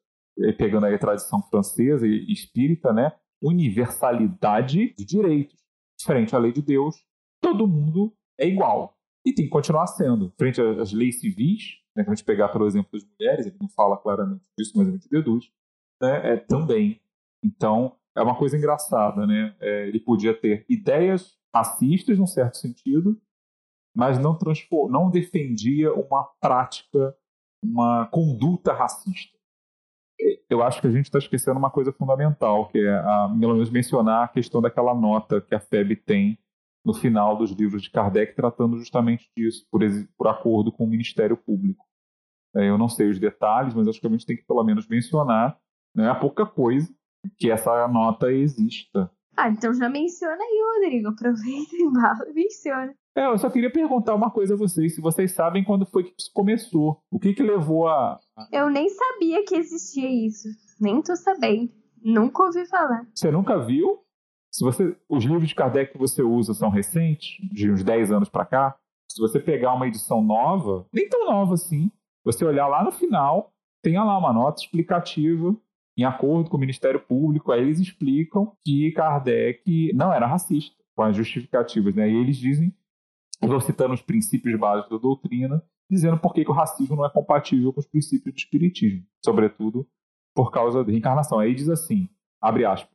[0.58, 3.16] pegando aí a tradição francesa e espírita, né?
[3.40, 5.64] Universalidade de direitos.
[6.02, 6.96] Frente à lei de Deus,
[7.40, 8.98] todo mundo é igual.
[9.24, 10.34] E tem que continuar sendo.
[10.40, 13.70] Frente às leis civis, né, que a gente pegar pelo exemplo das mulheres, ele não
[13.70, 15.50] fala claramente disso, mas a gente deduz,
[16.02, 17.02] né, é, também.
[17.44, 19.56] Então, é uma coisa engraçada, né?
[19.60, 23.20] É, ele podia ter ideias racistas, num certo sentido,
[23.96, 24.38] mas não,
[24.90, 27.16] não defendia uma prática,
[27.64, 29.36] uma conduta racista.
[30.50, 33.70] Eu acho que a gente está esquecendo uma coisa fundamental, que é, a, pelo menos,
[33.70, 36.38] mencionar a questão daquela nota que a FEB tem
[36.86, 39.82] no final dos livros de Kardec, tratando justamente disso, por,
[40.16, 41.84] por acordo com o Ministério Público.
[42.56, 44.88] É, eu não sei os detalhes, mas acho que a gente tem que, pelo menos,
[44.88, 45.58] mencionar,
[45.96, 46.88] né, a pouca coisa,
[47.38, 49.12] que essa nota exista.
[49.36, 51.10] Ah, então já menciona aí, Rodrigo.
[51.10, 52.94] Aproveita e bala menciona.
[53.18, 56.14] É, eu só queria perguntar uma coisa a vocês, se vocês sabem quando foi que
[56.18, 57.02] isso começou.
[57.10, 58.20] O que que levou a...
[58.52, 60.48] Eu nem sabia que existia isso.
[60.80, 61.72] Nem tô sabendo.
[62.04, 63.08] Nunca ouvi falar.
[63.14, 64.05] Você nunca viu?
[64.56, 68.30] Se você, os livros de Kardec que você usa são recentes, de uns 10 anos
[68.30, 68.78] para cá.
[69.12, 71.92] Se você pegar uma edição nova, nem tão nova assim,
[72.24, 73.52] você olhar lá no final,
[73.84, 75.54] tem lá uma nota explicativa
[75.98, 81.04] em acordo com o Ministério Público, aí eles explicam que Kardec não era racista, com
[81.04, 82.10] as justificativas, né?
[82.10, 82.74] E eles dizem,
[83.42, 87.10] vão citando os princípios básicos da doutrina, dizendo por que, que o racismo não é
[87.10, 89.86] compatível com os princípios do espiritismo, sobretudo
[90.34, 91.40] por causa da reencarnação.
[91.40, 92.08] Aí diz assim,
[92.42, 92.95] abre aspas,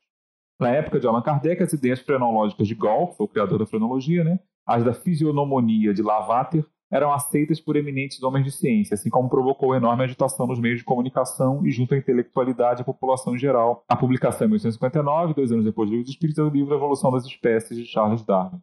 [0.61, 3.67] na época de Allan Kardec, as ideias frenológicas de Gall, que foi o criador da
[3.67, 4.39] frenologia, né?
[4.67, 9.75] as da fisionomonia de Lavater, eram aceitas por eminentes homens de ciência, assim como provocou
[9.75, 13.85] enorme agitação nos meios de comunicação e junto à intelectualidade e à população em geral.
[13.89, 17.13] A publicação em 1859, dois anos depois do livro dos Espíritos, é o livro Evolução
[17.13, 18.61] das Espécies de Charles Darwin,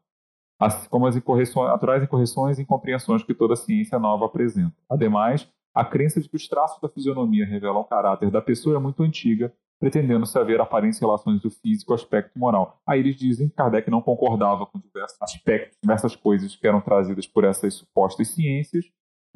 [0.60, 4.76] assim como as incorreções, naturais incorreções e incompreensões que toda ciência nova apresenta.
[4.89, 8.80] Ademais, a crença de que os traços da fisionomia revelam o caráter da pessoa é
[8.80, 12.82] muito antiga pretendendo-se haver aparência em relações do físico aspecto moral.
[12.88, 17.28] Aí eles dizem que Kardec não concordava com diversos aspectos, diversas coisas que eram trazidas
[17.28, 18.86] por essas supostas ciências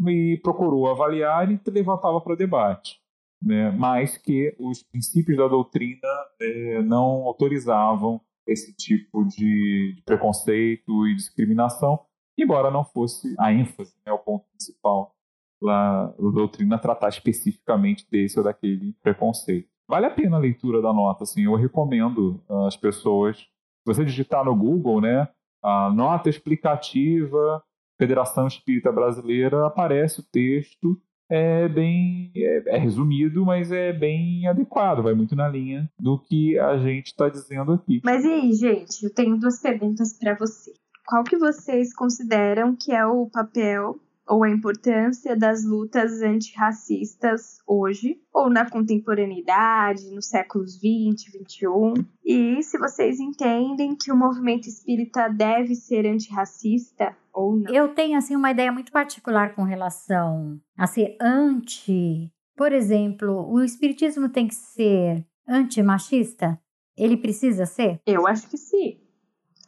[0.08, 3.00] e procurou avaliar e levantava para debate.
[3.42, 3.72] Né?
[3.72, 6.08] Mas que os princípios da doutrina
[6.40, 12.00] é, não autorizavam esse tipo de, de, preconceito e discriminação,
[12.38, 15.16] embora não fosse a ênfase, né, o ponto principal
[15.62, 19.70] lá da doutrina tratar especificamente desse ou daquele preconceito.
[19.92, 23.40] Vale a pena a leitura da nota, assim, eu recomendo às pessoas.
[23.40, 25.28] Se você digitar no Google, né,
[25.62, 27.62] a nota explicativa
[28.00, 30.98] Federação Espírita Brasileira, aparece o texto,
[31.30, 36.58] é bem é, é resumido, mas é bem adequado, vai muito na linha do que
[36.58, 38.00] a gente está dizendo aqui.
[38.02, 40.72] Mas e aí, gente, eu tenho duas perguntas para você.
[41.06, 44.00] Qual que vocês consideram que é o papel
[44.32, 51.94] ou a importância das lutas antirracistas hoje, ou na contemporaneidade, nos séculos 20, 21,
[52.26, 57.74] e se vocês entendem que o movimento espírita deve ser antirracista ou não.
[57.74, 62.32] Eu tenho assim uma ideia muito particular com relação a ser anti.
[62.56, 66.58] Por exemplo, o espiritismo tem que ser antimachista?
[66.96, 68.00] Ele precisa ser?
[68.06, 68.98] Eu acho que sim.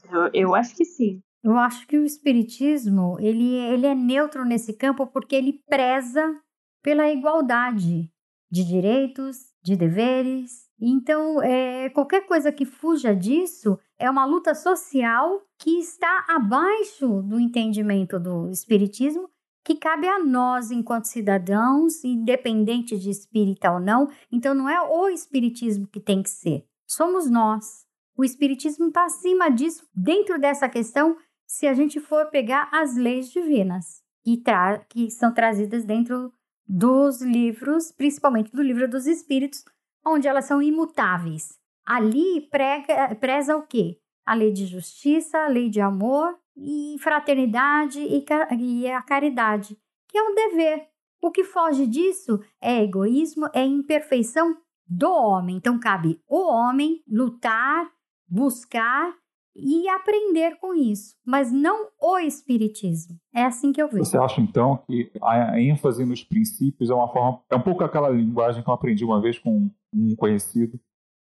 [0.09, 1.21] Eu, eu acho que sim.
[1.43, 6.39] Eu acho que o espiritismo ele, ele é neutro nesse campo porque ele preza
[6.81, 8.09] pela igualdade
[8.49, 10.69] de direitos, de deveres.
[10.79, 17.39] Então, é, qualquer coisa que fuja disso é uma luta social que está abaixo do
[17.39, 19.29] entendimento do espiritismo,
[19.65, 24.09] que cabe a nós enquanto cidadãos, independente de espírita ou não.
[24.31, 27.83] Então, não é o espiritismo que tem que ser, somos nós.
[28.15, 31.17] O espiritismo está acima disso, dentro dessa questão
[31.53, 34.41] se a gente for pegar as leis divinas que,
[34.89, 36.33] que são trazidas dentro
[36.67, 39.63] dos livros, principalmente do livro dos Espíritos,
[40.03, 41.59] onde elas são imutáveis.
[41.85, 43.99] Ali prega, preza o quê?
[44.25, 48.25] A lei de justiça, a lei de amor e fraternidade e,
[48.57, 49.77] e a caridade,
[50.09, 50.87] que é um dever.
[51.21, 55.57] O que foge disso é egoísmo, é imperfeição do homem.
[55.57, 57.91] Então, cabe o homem lutar,
[58.27, 59.13] buscar
[59.55, 63.19] e aprender com isso, mas não o espiritismo.
[63.33, 64.03] É assim que eu vejo.
[64.03, 68.09] Você acha então que a ênfase nos princípios é uma forma, é um pouco aquela
[68.09, 70.79] linguagem que eu aprendi uma vez com um conhecido,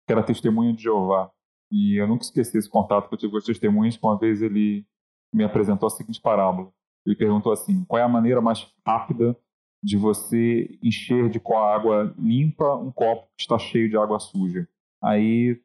[0.07, 1.31] que era testemunha de Jeová.
[1.71, 4.41] E eu nunca esqueci esse contato que eu tive com os testemunhas, que uma vez
[4.41, 4.87] ele
[5.35, 6.73] me apresentou a seguinte parábola.
[7.05, 9.37] Ele perguntou assim: qual é a maneira mais rápida
[9.83, 14.67] de você encher de água limpa um copo que está cheio de água suja?
[15.03, 15.61] Aí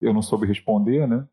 [0.00, 1.28] eu não soube responder, né?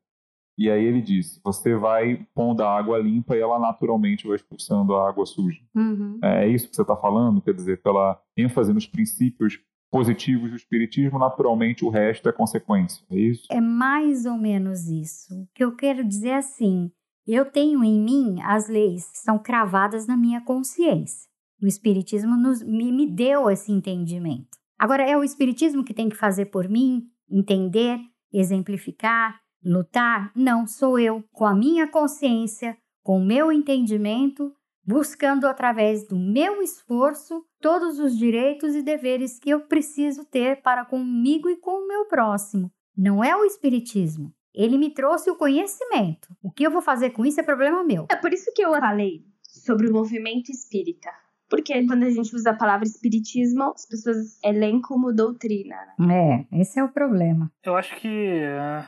[0.57, 4.95] E aí ele disse: você vai pondo a água limpa e ela naturalmente vai expulsando
[4.95, 5.61] a água suja.
[5.75, 6.19] Uhum.
[6.23, 7.41] É isso que você está falando?
[7.41, 9.59] Quer dizer, pela ênfase nos princípios
[9.91, 13.05] positivos do Espiritismo, naturalmente o resto é consequência.
[13.09, 13.47] É isso?
[13.51, 15.33] É mais ou menos isso.
[15.33, 16.91] O que eu quero dizer é assim:
[17.27, 21.27] eu tenho em mim as leis que são cravadas na minha consciência.
[21.61, 24.57] O Espiritismo nos, me, me deu esse entendimento.
[24.77, 27.99] Agora, é o Espiritismo que tem que fazer por mim, entender,
[28.31, 30.31] exemplificar, lutar?
[30.35, 34.53] Não, sou eu, com a minha consciência, com o meu entendimento,
[34.85, 40.85] buscando através do meu esforço todos os direitos e deveres que eu preciso ter para
[40.85, 42.71] comigo e com o meu próximo.
[42.95, 44.33] Não é o Espiritismo.
[44.53, 46.29] Ele me trouxe o conhecimento.
[46.41, 48.07] O que eu vou fazer com isso é problema meu.
[48.09, 51.11] É por isso que eu falei sobre o movimento espírita.
[51.49, 55.75] Porque quando a gente usa a palavra espiritismo, as pessoas leem como doutrina.
[55.99, 56.47] Né?
[56.51, 57.51] É, esse é o problema.
[57.63, 58.85] Eu acho que é,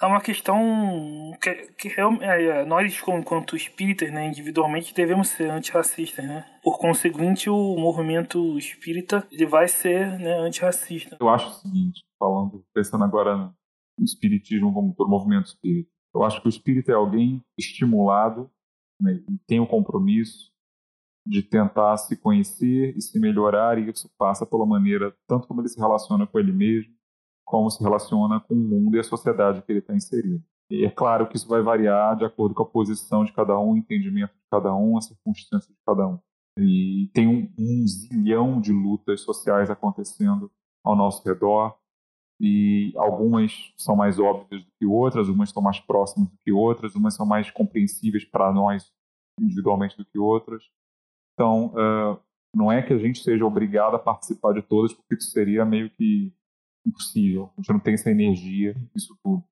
[0.00, 6.24] é uma questão que, que é, é, nós, enquanto espíritas, né, individualmente, devemos ser antirracistas,
[6.24, 6.46] né?
[6.62, 11.18] Por conseguinte, o movimento espírita ele vai ser né, antirracista.
[11.20, 16.40] Eu acho o seguinte, falando, pensando agora no espiritismo como todo movimento espírita, eu acho
[16.40, 18.50] que o espírita é alguém estimulado
[19.00, 20.50] né, e tem o um compromisso
[21.26, 25.68] de tentar se conhecer e se melhorar, e isso passa pela maneira, tanto como ele
[25.68, 26.94] se relaciona com ele mesmo,
[27.50, 30.42] como se relaciona com o mundo e a sociedade que ele está inserido.
[30.70, 33.72] E é claro que isso vai variar de acordo com a posição de cada um,
[33.72, 36.18] o entendimento de cada um, a circunstância de cada um.
[36.56, 40.50] E tem um, um zilhão de lutas sociais acontecendo
[40.84, 41.76] ao nosso redor,
[42.40, 46.94] e algumas são mais óbvias do que outras, umas são mais próximas do que outras,
[46.94, 48.90] umas são mais compreensíveis para nós
[49.38, 50.62] individualmente do que outras.
[51.34, 52.18] Então, uh,
[52.54, 55.90] não é que a gente seja obrigado a participar de todas, porque isso seria meio
[55.90, 56.32] que
[56.86, 57.50] impossível.
[57.56, 59.44] A gente não tem essa energia, isso tudo.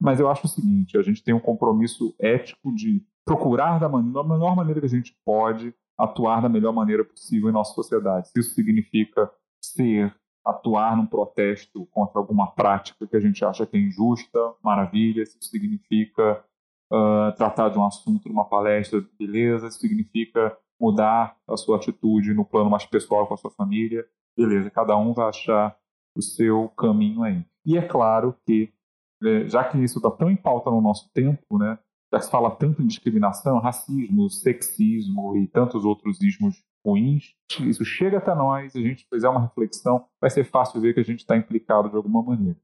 [0.00, 4.10] Mas eu acho o seguinte: a gente tem um compromisso ético de procurar da, man
[4.10, 8.28] da melhor maneira que a gente pode atuar da melhor maneira possível em nossa sociedade.
[8.28, 9.30] Se isso significa
[9.62, 15.24] ser, atuar num protesto contra alguma prática que a gente acha que é injusta, maravilha.
[15.26, 16.42] Se isso significa
[16.90, 19.70] uh, tratar de um assunto numa palestra, beleza.
[19.70, 24.70] Se significa mudar a sua atitude no plano mais pessoal com a sua família, beleza,
[24.70, 25.76] cada um vai achar
[26.16, 27.44] o seu caminho aí.
[27.64, 28.72] E é claro que,
[29.22, 31.78] é, já que isso está tão em pauta no nosso tempo, né,
[32.12, 37.84] já que se fala tanto em discriminação, racismo, sexismo e tantos outros ismos ruins, isso
[37.84, 41.20] chega até nós, a gente fizer uma reflexão, vai ser fácil ver que a gente
[41.20, 42.58] está implicado de alguma maneira.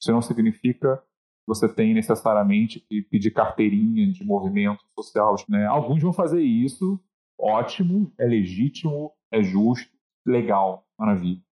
[0.00, 1.02] Isso não significa que
[1.46, 5.34] você tem necessariamente que pedir carteirinha de movimento social.
[5.48, 5.66] Né?
[5.66, 7.00] Alguns vão fazer isso
[7.38, 9.90] ótimo, é legítimo, é justo,
[10.26, 11.42] legal, maravilha.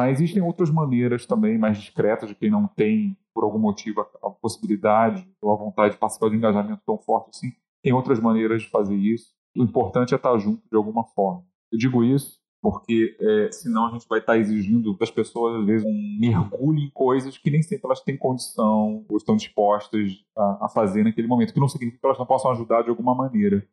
[0.00, 4.30] Mas existem outras maneiras também mais discretas de quem não tem, por algum motivo, a,
[4.30, 7.52] possibilidade ou a vontade de participar de um engajamento tão forte assim.
[7.82, 9.34] Tem outras maneiras de fazer isso.
[9.54, 11.44] O importante é estar junto de alguma forma.
[11.70, 15.86] Eu digo isso porque é, senão a gente vai estar exigindo das pessoas, às vezes,
[15.86, 20.68] um mergulho em coisas que nem sempre elas têm condição ou estão dispostas a, a
[20.70, 23.68] fazer naquele momento, que não significa que elas não possam ajudar de alguma maneira.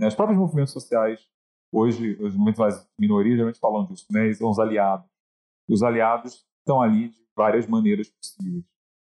[0.00, 0.08] Né?
[0.08, 1.20] Os próprios movimentos sociais,
[1.70, 4.24] hoje, os movimentos mais minorias, geralmente falam disso, né?
[4.24, 5.15] Eles são os aliados.
[5.68, 8.64] E os aliados estão ali de várias maneiras possíveis.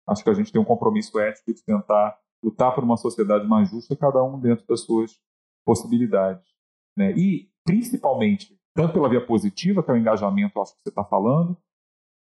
[0.09, 3.68] Acho que a gente tem um compromisso ético de tentar lutar por uma sociedade mais
[3.68, 5.20] justa, cada um dentro das suas
[5.64, 6.46] possibilidades.
[6.96, 7.12] Né?
[7.12, 11.57] E, principalmente, tanto pela via positiva, que é o engajamento, acho que você está falando,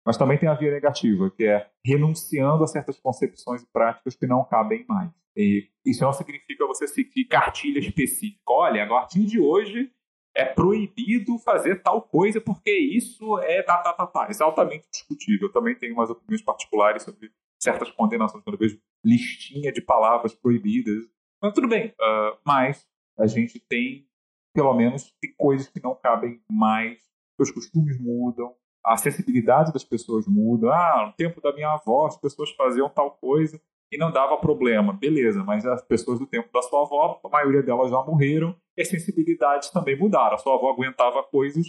[0.05, 4.27] mas também tem a via negativa, que é renunciando a certas concepções e práticas que
[4.27, 5.11] não cabem mais.
[5.35, 8.41] E isso não significa você seguir cartilha específica.
[8.47, 9.91] Olha, a partir de hoje
[10.35, 14.27] é proibido fazer tal coisa porque isso é tá, tá, tá, tá.
[14.29, 15.47] Isso é altamente discutível.
[15.47, 20.35] Eu também tenho umas opiniões particulares sobre certas condenações quando eu vejo listinha de palavras
[20.35, 21.05] proibidas.
[21.41, 21.87] Mas tudo bem.
[21.87, 22.85] Uh, mas
[23.17, 24.07] a gente tem,
[24.53, 26.99] pelo menos, tem coisas que não cabem mais.
[27.39, 28.55] Os costumes mudam,
[28.85, 30.69] a sensibilidade das pessoas muda.
[30.69, 33.59] Ah, no tempo da minha avó, as pessoas faziam tal coisa
[33.91, 34.93] e não dava problema.
[34.93, 38.81] Beleza, mas as pessoas do tempo da sua avó, a maioria delas já morreram e
[38.81, 40.35] as sensibilidades também mudaram.
[40.35, 41.67] A sua avó aguentava coisas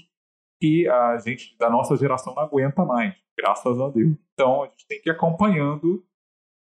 [0.60, 4.16] que a gente da nossa geração não aguenta mais, graças a Deus.
[4.32, 6.04] Então a gente tem que ir acompanhando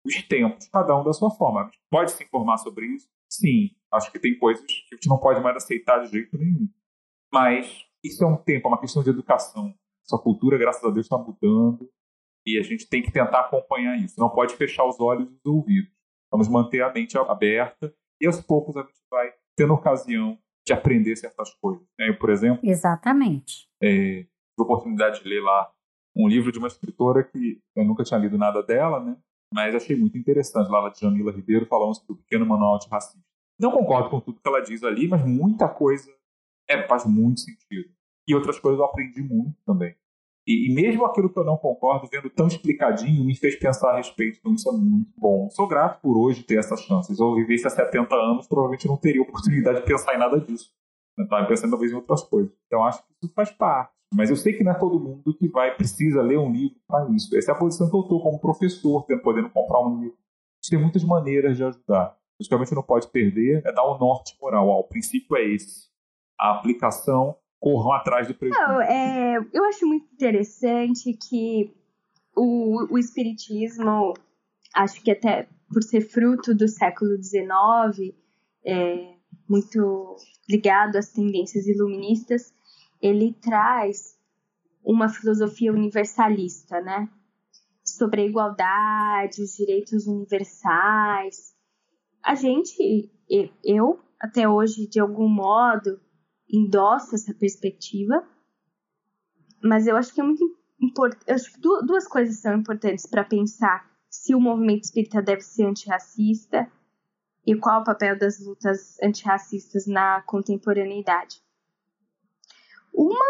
[0.05, 1.61] os tempos, cada um da sua forma.
[1.61, 3.09] A gente pode se informar sobre isso?
[3.29, 6.69] Sim, acho que tem coisas que a gente não pode mais aceitar de jeito nenhum.
[7.33, 9.73] Mas isso é um tempo, é uma questão de educação.
[10.03, 11.89] Sua cultura, graças a Deus, está mudando
[12.45, 14.19] e a gente tem que tentar acompanhar isso.
[14.19, 15.91] Não pode fechar os olhos e os ouvidos.
[16.31, 21.15] Vamos manter a mente aberta e aos poucos a gente vai tendo ocasião de aprender
[21.15, 21.85] certas coisas.
[21.97, 22.09] Né?
[22.09, 22.59] Eu, por exemplo.
[22.63, 23.67] Exatamente.
[23.81, 24.29] É, tive
[24.59, 25.71] a oportunidade de ler lá
[26.15, 29.17] um livro de uma escritora que eu nunca tinha lido nada dela, né?
[29.53, 33.23] mas achei muito interessante lá da Jamila Ribeiro falando sobre o pequeno manual de racismo.
[33.59, 36.11] Não concordo com tudo que ela diz ali, mas muita coisa
[36.67, 37.89] é, faz muito sentido.
[38.27, 39.95] E outras coisas eu aprendi muito também.
[40.47, 43.97] E, e, mesmo aquilo que eu não concordo, vendo tão explicadinho, me fez pensar a
[43.97, 44.37] respeito.
[44.39, 45.49] Então isso é muito bom.
[45.49, 47.17] Sou grato por hoje ter essas chances.
[47.17, 50.71] Se eu vivesse há 70 anos, provavelmente não teria oportunidade de pensar em nada disso.
[51.17, 52.51] Estava pensando talvez em outras coisas.
[52.67, 53.91] Então acho que isso faz parte.
[54.13, 57.09] Mas eu sei que não é todo mundo que vai precisa ler um livro para
[57.09, 57.35] isso.
[57.35, 60.17] Essa é a posição que eu estou como professor, tendo podendo comprar um livro.
[60.69, 62.15] Tem muitas maneiras de ajudar.
[62.37, 64.67] Principalmente não pode perder é dar o um norte moral.
[64.67, 65.89] O princípio é esse.
[66.39, 67.35] A aplicação
[67.65, 68.61] corram atrás do prejuízo.
[68.61, 71.75] Não, é, eu acho muito interessante que
[72.37, 74.13] o, o espiritismo,
[74.75, 78.13] acho que até por ser fruto do século XIX,
[78.63, 79.15] é,
[79.49, 80.15] muito
[80.47, 82.53] ligado às tendências iluministas,
[83.01, 84.15] ele traz
[84.83, 87.09] uma filosofia universalista, né?
[87.83, 91.55] Sobre a igualdade, os direitos universais.
[92.23, 93.09] A gente,
[93.63, 95.99] eu até hoje, de algum modo,
[96.57, 98.27] endosso essa perspectiva,
[99.63, 101.31] mas eu acho que é muito importante.
[101.31, 106.71] Acho que duas coisas são importantes para pensar se o movimento espírita deve ser antirracista
[107.45, 111.41] e qual o papel das lutas antirracistas na contemporaneidade.
[112.93, 113.25] Uma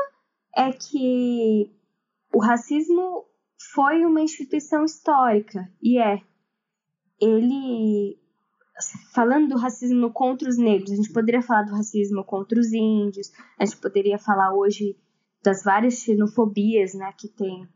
[0.55, 1.71] é que
[2.33, 3.25] o racismo
[3.73, 6.21] foi uma instituição histórica e é.
[7.19, 8.19] Ele
[9.13, 13.31] falando do racismo contra os negros, a gente poderia falar do racismo contra os índios,
[13.57, 14.97] a gente poderia falar hoje
[15.43, 17.67] das várias xenofobias né, que tem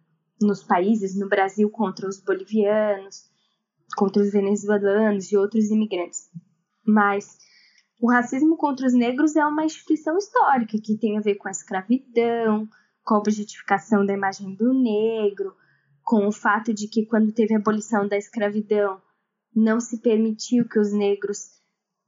[0.41, 3.29] nos países, no Brasil contra os bolivianos,
[3.95, 6.29] contra os venezuelanos e outros imigrantes.
[6.85, 7.37] Mas
[8.01, 11.51] o racismo contra os negros é uma instituição histórica que tem a ver com a
[11.51, 12.67] escravidão,
[13.03, 15.53] com a objetificação da imagem do negro,
[16.03, 19.01] com o fato de que quando teve a abolição da escravidão,
[19.55, 21.59] não se permitiu que os negros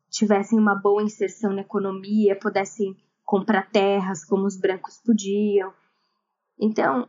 [0.09, 5.73] tivessem uma boa inserção na economia, pudessem comprar terras como os brancos podiam.
[6.59, 7.07] Então,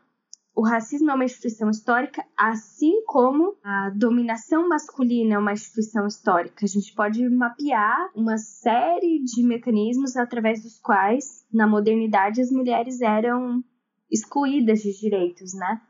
[0.54, 6.64] o racismo é uma instituição histórica, assim como a dominação masculina é uma instituição histórica.
[6.64, 13.00] A gente pode mapear uma série de mecanismos através dos quais, na modernidade, as mulheres
[13.00, 13.64] eram
[14.10, 15.80] excluídas de direitos, né?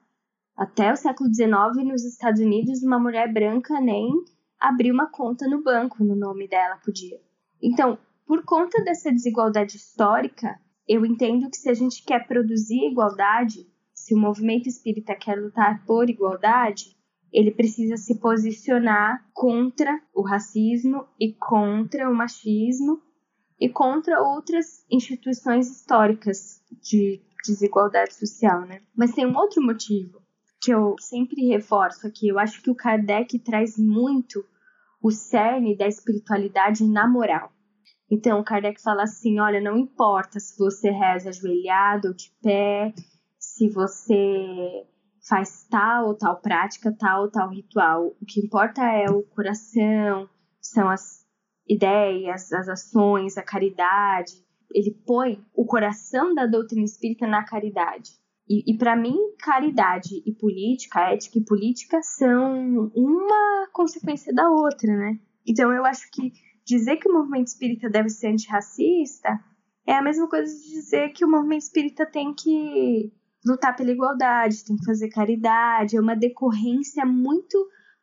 [0.56, 4.12] Até o século XIX, nos Estados Unidos, uma mulher branca nem
[4.60, 7.20] abrir uma conta no banco no nome dela podia.
[7.60, 13.66] Então, por conta dessa desigualdade histórica, eu entendo que se a gente quer produzir igualdade,
[13.94, 16.96] se o movimento espírita quer lutar por igualdade,
[17.32, 23.00] ele precisa se posicionar contra o racismo e contra o machismo
[23.58, 28.82] e contra outras instituições históricas de desigualdade social, né?
[28.94, 30.21] Mas tem um outro motivo
[30.62, 32.28] que eu sempre reforço aqui.
[32.28, 34.44] Eu acho que o Kardec traz muito
[35.02, 37.52] o cerne da espiritualidade na moral.
[38.08, 42.94] Então, Kardec fala assim: olha, não importa se você reza ajoelhado ou de pé,
[43.38, 44.86] se você
[45.28, 48.14] faz tal ou tal prática, tal ou tal ritual.
[48.20, 50.28] O que importa é o coração,
[50.60, 51.26] são as
[51.68, 54.32] ideias, as ações, a caridade.
[54.72, 58.21] Ele põe o coração da doutrina espírita na caridade.
[58.52, 64.94] E, e para mim, caridade e política, ética e política são uma consequência da outra,
[64.94, 65.18] né?
[65.46, 66.32] Então eu acho que
[66.62, 69.40] dizer que o movimento espírita deve ser antirracista
[69.86, 73.10] é a mesma coisa de dizer que o movimento espírita tem que
[73.44, 77.56] lutar pela igualdade, tem que fazer caridade, é uma decorrência muito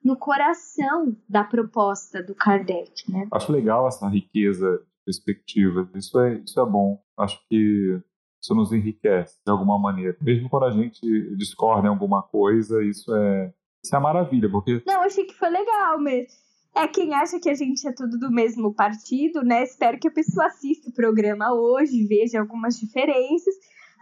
[0.04, 3.28] no coração da proposta do Kardec, né?
[3.32, 7.00] Acho legal essa riqueza de perspectivas, isso é, isso é bom.
[7.17, 8.01] Acho que
[8.41, 10.16] isso nos enriquece de alguma maneira.
[10.21, 11.01] Mesmo quando a gente
[11.36, 13.53] discorda em alguma coisa, isso é,
[13.83, 14.82] isso é maravilha, porque...
[14.86, 16.29] Não, achei que foi legal mesmo.
[16.75, 19.63] É quem acha que a gente é tudo do mesmo partido, né?
[19.63, 23.53] Espero que a pessoa assista o programa hoje, veja algumas diferenças,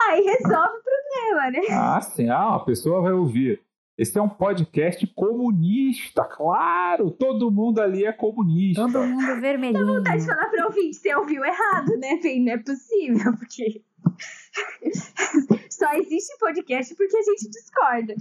[0.02, 1.62] aí resolve o problema, né?
[1.72, 2.30] Ah, sim.
[2.30, 3.62] Ah, a pessoa vai ouvir.
[3.98, 7.10] Esse é um podcast comunista, claro!
[7.10, 8.82] Todo mundo ali é comunista.
[8.82, 9.86] Todo mundo vermelhinho.
[9.86, 13.82] Dá vontade de falar para ouvinte, você ouviu errado, né, Bem, Não é possível, porque
[15.70, 18.16] Só existe podcast porque a gente discorda.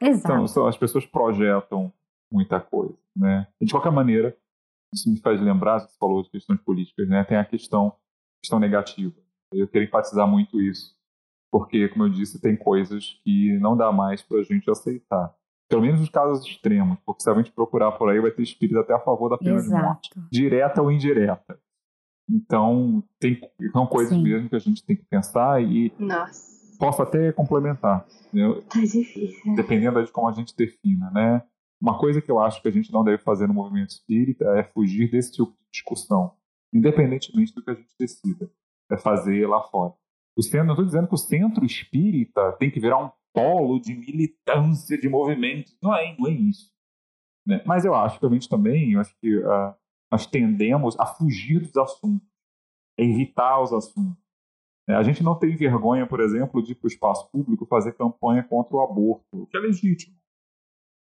[0.00, 0.44] Exato.
[0.50, 1.92] Então, as pessoas projetam
[2.30, 3.46] muita coisa, né?
[3.60, 4.36] De qualquer maneira,
[4.92, 7.24] isso me faz lembrar, você falou de questões políticas, né?
[7.24, 7.92] Tem a questão,
[8.40, 9.14] questão negativa.
[9.52, 10.96] Eu quero enfatizar muito isso,
[11.52, 15.34] porque, como eu disse, tem coisas que não dá mais para a gente aceitar.
[15.68, 18.78] Pelo menos nos casos extremos, porque se a gente procurar por aí, vai ter espírito
[18.78, 19.76] até a favor da pena Exato.
[19.76, 21.60] de morte, direta ou indireta.
[22.30, 23.38] Então, tem,
[23.70, 24.22] são coisas Sim.
[24.22, 26.78] mesmo que a gente tem que pensar e Nossa.
[26.78, 28.06] posso até complementar.
[28.70, 29.54] Tá difícil.
[29.54, 31.42] Dependendo de como a gente defina, né?
[31.78, 34.62] Uma coisa que eu acho que a gente não deve fazer no movimento espírita é
[34.62, 36.32] fugir desse tipo de discussão,
[36.72, 38.50] independentemente do que a gente decida,
[38.90, 39.92] é fazer lá fora.
[40.36, 43.94] O centro, não estou dizendo que o centro espírita tem que virar um polo de
[43.94, 45.72] militância, de movimento.
[45.82, 46.72] Não é, não é isso.
[47.46, 47.62] Né?
[47.66, 49.74] Mas eu acho que a gente também, eu acho que uh,
[50.10, 52.26] nós tendemos a fugir dos assuntos,
[52.98, 54.22] a evitar os assuntos.
[54.88, 57.92] É, a gente não tem vergonha, por exemplo, de ir para o espaço público fazer
[57.92, 60.16] campanha contra o aborto, que é legítimo.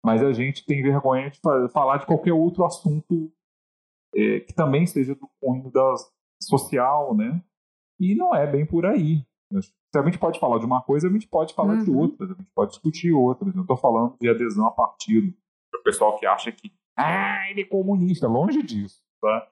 [0.05, 1.41] Mas a gente tem vergonha de
[1.73, 3.33] falar de qualquer outro assunto
[4.15, 5.95] é, que também seja do cunho da
[6.41, 7.43] social, né?
[7.99, 9.25] E não é bem por aí.
[9.63, 11.85] Se a gente pode falar de uma coisa, a gente pode falar uhum.
[11.85, 13.55] de outras, a gente pode discutir outras.
[13.55, 15.33] Eu estou falando de adesão a partido.
[15.75, 19.49] O pessoal que acha que, ah, ele é comunista, longe disso, tá?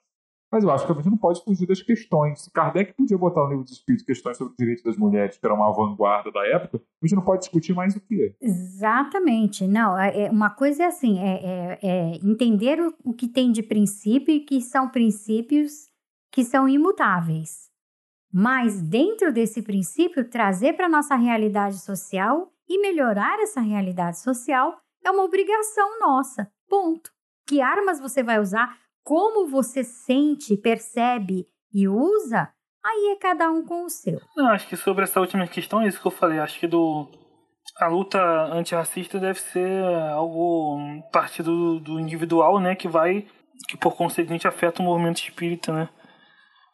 [0.54, 2.42] Mas eu acho que a gente não pode fugir das questões.
[2.42, 5.44] Se Kardec podia botar no livro de espírito questões sobre o direito das mulheres, que
[5.44, 8.36] era uma vanguarda da época, a gente não pode discutir mais o que.
[8.40, 9.66] Exatamente.
[9.66, 13.50] Não, é, é, uma coisa é assim, é, é, é entender o, o que tem
[13.50, 15.88] de princípio e que são princípios
[16.30, 17.68] que são imutáveis.
[18.34, 25.10] Mas dentro desse princípio, trazer para nossa realidade social e melhorar essa realidade social é
[25.10, 26.50] uma obrigação nossa.
[26.68, 27.12] Ponto.
[27.46, 28.76] Que armas você vai usar?
[29.04, 32.48] como você sente, percebe e usa,
[32.82, 34.20] aí é cada um com o seu.
[34.34, 36.38] Não, acho que sobre essa última questão é isso que eu falei.
[36.38, 37.06] Acho que do
[37.78, 38.20] a luta
[38.52, 43.26] antirracista deve ser algo parte do, do individual, né, que vai
[43.68, 45.88] que por conseguinte afeta o movimento espírita, né,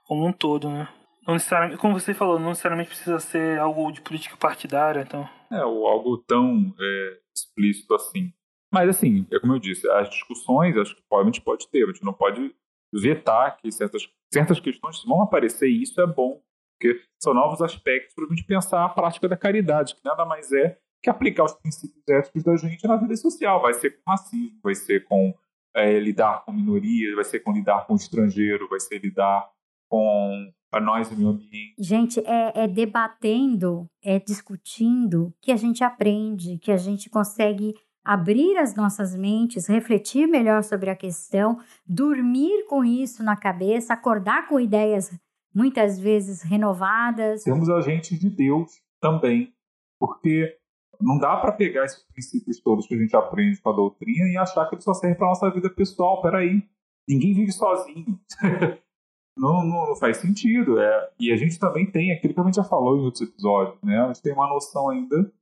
[0.07, 0.89] como um todo, né.
[1.27, 5.29] Não necessariamente, como você falou, não necessariamente precisa ser algo de política partidária, então.
[5.51, 8.33] É, ou algo tão é, explícito assim.
[8.73, 11.87] Mas, assim, é como eu disse, as discussões, acho que a gente pode ter, a
[11.87, 12.55] gente não pode
[12.93, 16.41] vetar que certas, certas questões vão aparecer e isso é bom,
[16.79, 20.53] porque são novos aspectos para a gente pensar a prática da caridade, que nada mais
[20.53, 23.61] é que aplicar os princípios éticos da gente na vida social.
[23.61, 25.35] Vai ser com racismo, vai ser com
[25.75, 29.51] é, lidar com minorias, vai ser com lidar com estrangeiro, vai ser lidar
[29.89, 31.75] com a nós e o meio ambiente.
[31.79, 37.75] Gente, é, é debatendo, é discutindo que a gente aprende, que a gente consegue
[38.05, 44.49] abrir as nossas mentes, refletir melhor sobre a questão, dormir com isso na cabeça, acordar
[44.49, 45.11] com ideias
[45.55, 47.43] muitas vezes renovadas.
[47.43, 48.71] Temos agentes de Deus
[49.01, 49.53] também,
[49.99, 50.57] porque
[51.01, 54.37] não dá para pegar esses princípios todos que a gente aprende com a doutrina e
[54.37, 56.23] achar que ele só serve para nossa vida pessoal.
[56.23, 56.63] Peraí,
[57.09, 58.19] ninguém vive sozinho.
[59.37, 60.79] não, não, não, faz sentido.
[60.79, 61.11] É.
[61.19, 63.99] E a gente também tem aquilo que a gente já falou em outros episódios, né?
[64.01, 65.33] A gente tem uma noção ainda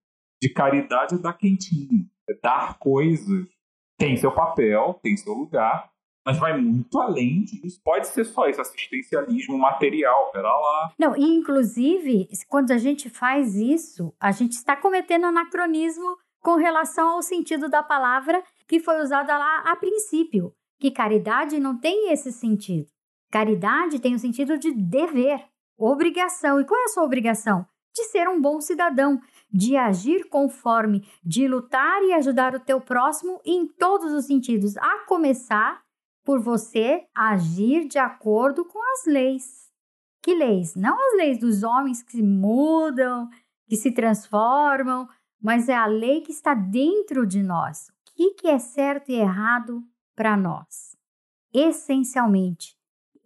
[0.40, 2.06] de caridade da quentinha
[2.43, 3.48] dar coisas
[3.98, 5.90] tem seu papel, tem seu lugar,
[6.24, 7.81] mas vai muito além disso.
[7.82, 10.93] Pode ser só esse assistencialismo material, pera lá.
[10.98, 17.23] Não, inclusive, quando a gente faz isso, a gente está cometendo anacronismo com relação ao
[17.23, 22.86] sentido da palavra que foi usada lá a princípio, que caridade não tem esse sentido.
[23.31, 25.45] Caridade tem o sentido de dever,
[25.77, 26.61] obrigação.
[26.61, 27.67] E qual é a sua obrigação?
[27.95, 29.21] De ser um bom cidadão,
[29.53, 35.05] de agir conforme, de lutar e ajudar o teu próximo em todos os sentidos, a
[35.07, 35.83] começar
[36.25, 39.73] por você agir de acordo com as leis.
[40.23, 40.75] Que leis?
[40.75, 43.29] Não as leis dos homens que mudam,
[43.67, 45.09] que se transformam,
[45.41, 47.91] mas é a lei que está dentro de nós.
[48.19, 49.83] O que é certo e errado
[50.15, 50.97] para nós?
[51.53, 52.78] Essencialmente,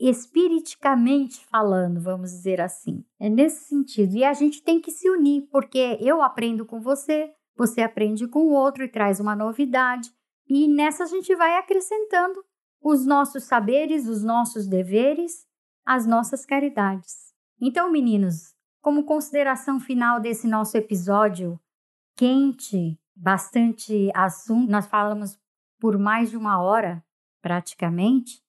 [0.09, 3.05] espiriticamente falando, vamos dizer assim.
[3.21, 4.17] É nesse sentido.
[4.17, 8.41] E a gente tem que se unir, porque eu aprendo com você, você aprende com
[8.41, 10.11] o outro e traz uma novidade.
[10.49, 12.45] E nessa a gente vai acrescentando
[12.83, 15.47] os nossos saberes, os nossos deveres,
[15.87, 17.33] as nossas caridades.
[17.61, 21.61] Então, meninos, como consideração final desse nosso episódio
[22.17, 25.39] quente, bastante assunto, nós falamos
[25.79, 27.05] por mais de uma hora,
[27.41, 28.43] praticamente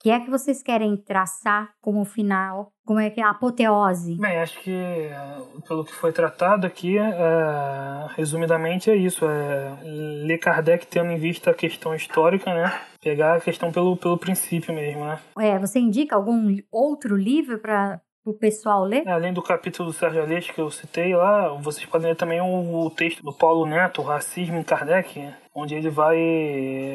[0.00, 2.72] que é que vocês querem traçar como final?
[2.86, 4.16] Como é que é a apoteose?
[4.18, 9.26] Bem, acho que eh, pelo que foi tratado aqui, é, resumidamente é isso.
[9.26, 9.76] É
[10.24, 12.80] ler Kardec tendo em vista a questão histórica, né?
[13.00, 15.18] Pegar a questão pelo, pelo princípio mesmo, né?
[15.38, 19.06] É, você indica algum outro livro para o pessoal ler?
[19.06, 22.40] É, além do capítulo do Sérgio Aleixo que eu citei lá, vocês podem ler também
[22.40, 26.18] o, o texto do Paulo Neto, Racismo em Kardec, onde ele vai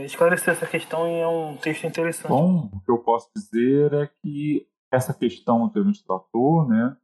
[0.05, 2.29] esclarecer essa questão e é um texto interessante.
[2.29, 6.95] Bom, o que eu posso dizer é que essa questão que a gente tratou, né,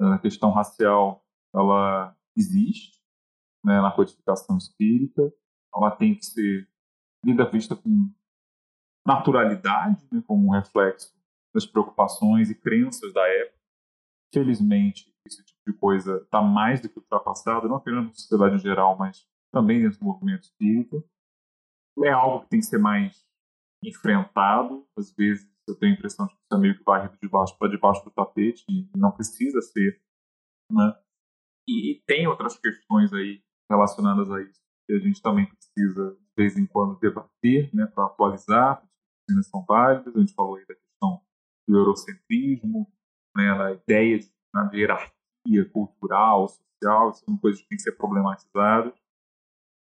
[0.00, 1.24] a questão racial,
[1.54, 3.00] ela existe
[3.64, 5.32] né, na codificação espírita,
[5.74, 6.68] ela tem que ser
[7.24, 8.10] lida vista com
[9.06, 11.13] naturalidade, né, como um reflexo
[11.54, 13.58] das preocupações e crenças da época.
[14.32, 18.58] Felizmente, esse tipo de coisa está mais do que ultrapassado, não apenas na sociedade em
[18.58, 21.02] geral, mas também dentro do movimento espírita.
[22.02, 23.24] é algo que tem que ser mais
[23.84, 24.86] enfrentado.
[24.98, 27.56] Às vezes eu tenho a impressão de que isso é meio que varrido de baixo
[27.56, 30.02] para debaixo do tapete e não precisa ser.
[30.70, 30.98] Né?
[31.68, 36.34] E, e, tem outras questões aí relacionadas a isso que a gente também precisa, de
[36.36, 38.88] vez em quando, debater né, para atualizar, as
[39.36, 40.14] discussões são válidas.
[40.14, 40.74] A gente falou aí da
[41.68, 42.90] do eurocentrismo,
[43.36, 44.26] né, da ideia de,
[44.70, 48.94] de hierarquia cultural, social, são coisas que têm que ser problematizadas.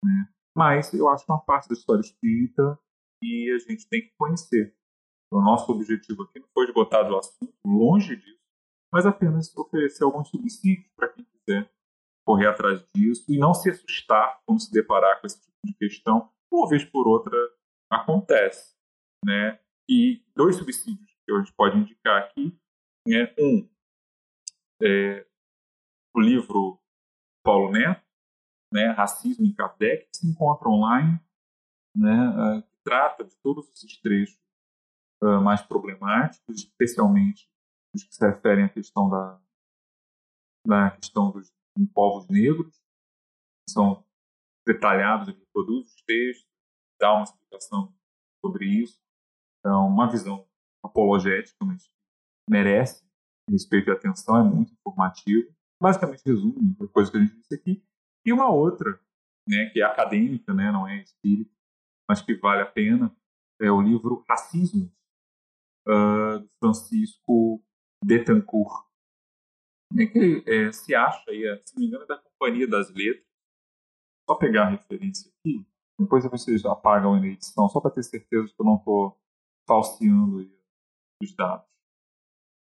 [0.04, 0.28] Né?
[0.56, 2.78] Mas eu acho que é uma parte da história espírita
[3.22, 4.74] e a gente tem que conhecer.
[5.32, 8.42] O nosso objetivo aqui não foi esgotar o assunto, longe disso,
[8.92, 11.72] mas apenas oferecer alguns subsídios para quem quiser
[12.26, 16.30] correr atrás disso e não se assustar quando se deparar com esse tipo de questão,
[16.52, 17.36] uma vez por outra
[17.90, 18.76] acontece.
[19.24, 19.58] Né?
[19.88, 22.58] E dois subsídios que a gente pode indicar aqui.
[23.06, 23.34] Né?
[23.38, 23.68] Um,
[24.82, 25.26] é,
[26.14, 26.80] o livro
[27.44, 28.04] Paulo Neto,
[28.72, 31.20] né, Racismo em Kardec, que se encontra online,
[31.94, 34.40] né, uh, que trata de todos esses trechos
[35.22, 37.50] uh, mais problemáticos, especialmente
[37.94, 39.40] os que se referem à questão da,
[40.66, 41.52] da questão dos
[41.92, 42.74] povos negros,
[43.66, 44.04] que são
[44.66, 46.48] detalhados, ele produz os textos,
[46.98, 47.94] dá uma explicação
[48.40, 49.02] sobre isso.
[49.60, 50.48] Então, uma visão
[50.84, 51.90] apologética, mas
[52.48, 53.04] merece
[53.48, 55.54] respeito e atenção, é muito informativo.
[55.80, 57.84] Basicamente resume a coisa que a gente disse aqui.
[58.24, 59.00] E uma outra,
[59.48, 61.50] né, que é acadêmica, né, não é espírita,
[62.08, 63.14] mas que vale a pena,
[63.60, 64.92] é o livro Racismo,
[65.88, 67.62] uh, de Francisco
[68.04, 68.86] Betancourt.
[69.98, 72.90] É que é, se acha, aí, é, se não me engano, é da Companhia das
[72.90, 73.26] Letras.
[74.28, 75.66] Só pegar a referência aqui,
[75.98, 79.20] depois vocês apagam na edição, só para ter certeza que eu não estou
[79.66, 80.40] falseando
[81.24, 81.66] os dados.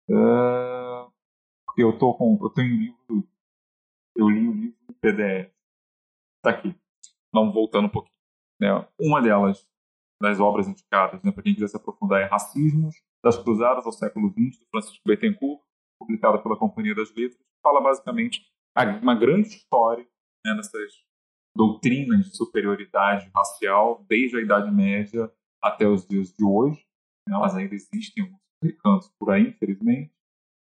[0.09, 1.11] Uh,
[1.77, 3.29] eu tô com, eu tenho um livro,
[4.15, 5.53] eu li o livro em PDF.
[6.37, 6.75] Está aqui.
[7.33, 8.15] Vamos voltando um pouquinho.
[8.59, 8.69] Né?
[8.99, 9.67] Uma delas,
[10.21, 14.29] das obras indicadas, né, para quem quiser se aprofundar, é Racismos das Cruzadas ao século
[14.29, 15.61] XX, do Francisco Bettencourt,
[15.99, 18.51] publicada pela Companhia das Letras, fala basicamente
[19.01, 20.07] uma grande história
[20.45, 20.91] né, dessas
[21.55, 25.31] doutrinas de superioridade racial, desde a Idade Média
[25.61, 26.83] até os dias de hoje.
[27.29, 30.11] Elas ainda existem alguns recantos por aí, infelizmente.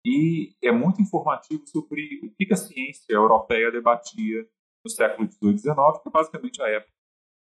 [0.07, 4.47] E é muito informativo sobre o que a ciência europeia debatia
[4.85, 6.93] no século XVIII e XIX, que é basicamente a época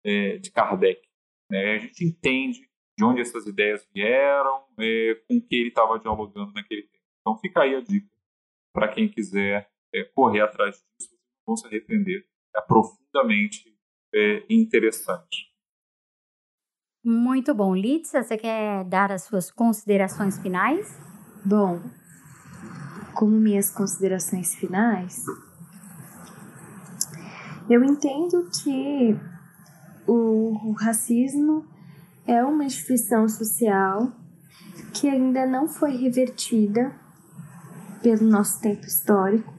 [0.04, 1.02] é, de Kardec.
[1.50, 1.74] Né?
[1.74, 6.82] A gente entende de onde essas ideias vieram, é, com que ele estava dialogando naquele
[6.82, 7.04] tempo.
[7.20, 8.08] Então fica aí a dica
[8.72, 11.14] para quem quiser é, correr atrás disso,
[11.46, 12.26] não se arrepender.
[12.56, 13.76] É profundamente
[14.14, 15.53] é, interessante.
[17.06, 17.74] Muito bom.
[17.74, 20.98] Lídia, você quer dar as suas considerações finais?
[21.44, 21.78] Bom,
[23.12, 25.22] como minhas considerações finais,
[27.68, 29.14] eu entendo que
[30.06, 31.66] o racismo
[32.26, 34.10] é uma instituição social
[34.94, 36.90] que ainda não foi revertida
[38.02, 39.52] pelo nosso tempo histórico.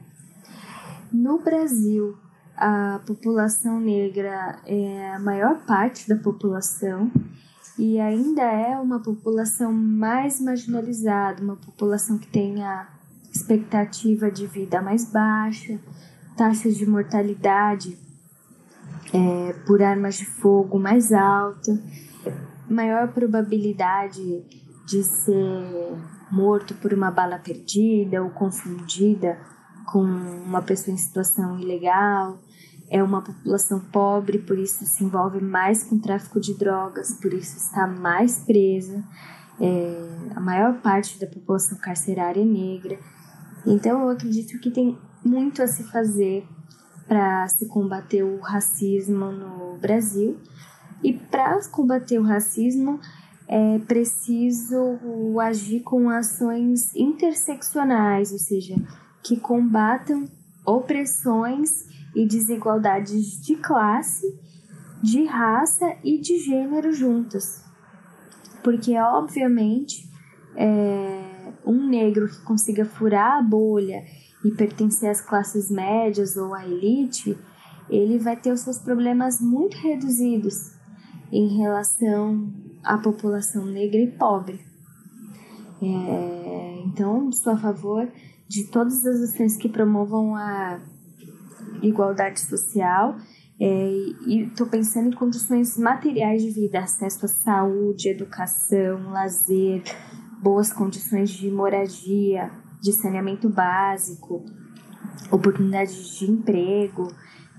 [1.12, 2.18] No Brasil,
[2.56, 7.08] a população negra é a maior parte da população
[7.78, 12.88] e ainda é uma população mais marginalizada, uma população que tem a
[13.34, 15.78] expectativa de vida mais baixa,
[16.36, 17.98] taxas de mortalidade
[19.12, 21.78] é, por armas de fogo mais alta,
[22.68, 24.42] maior probabilidade
[24.86, 25.92] de ser
[26.30, 29.38] morto por uma bala perdida ou confundida
[29.86, 32.38] com uma pessoa em situação ilegal.
[32.88, 37.56] É uma população pobre, por isso se envolve mais com tráfico de drogas, por isso
[37.56, 39.02] está mais presa.
[39.60, 42.98] É, a maior parte da população carcerária é negra.
[43.66, 46.46] Então eu acredito que tem muito a se fazer
[47.08, 50.38] para se combater o racismo no Brasil.
[51.02, 53.00] E para combater o racismo
[53.48, 54.98] é preciso
[55.40, 58.74] agir com ações interseccionais, ou seja,
[59.22, 60.24] que combatam
[60.64, 61.86] opressões
[62.16, 64.26] e desigualdades de classe,
[65.02, 67.62] de raça e de gênero juntas.
[68.64, 70.10] Porque, obviamente,
[70.56, 74.02] é, um negro que consiga furar a bolha
[74.42, 77.36] e pertencer às classes médias ou à elite,
[77.90, 80.72] ele vai ter os seus problemas muito reduzidos
[81.30, 82.50] em relação
[82.82, 84.58] à população negra e pobre.
[85.82, 88.08] É, então, sou a favor
[88.48, 90.80] de todas as ações que promovam a
[91.82, 93.16] igualdade social
[93.58, 93.90] é,
[94.26, 99.82] e estou pensando em condições materiais de vida, acesso à saúde, educação, lazer,
[100.42, 102.50] boas condições de moradia,
[102.82, 104.44] de saneamento básico,
[105.30, 107.08] oportunidades de emprego,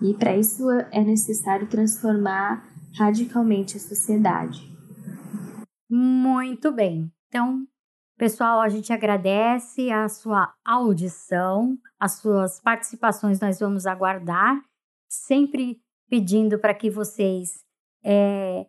[0.02, 2.64] e para isso é necessário transformar
[2.96, 4.72] radicalmente a sociedade.
[5.90, 7.12] Muito bem.
[7.28, 7.66] Então,
[8.18, 14.60] pessoal, a gente agradece a sua audição, as suas participações nós vamos aguardar,
[15.08, 15.80] sempre
[16.10, 17.64] pedindo para que vocês
[18.04, 18.66] é,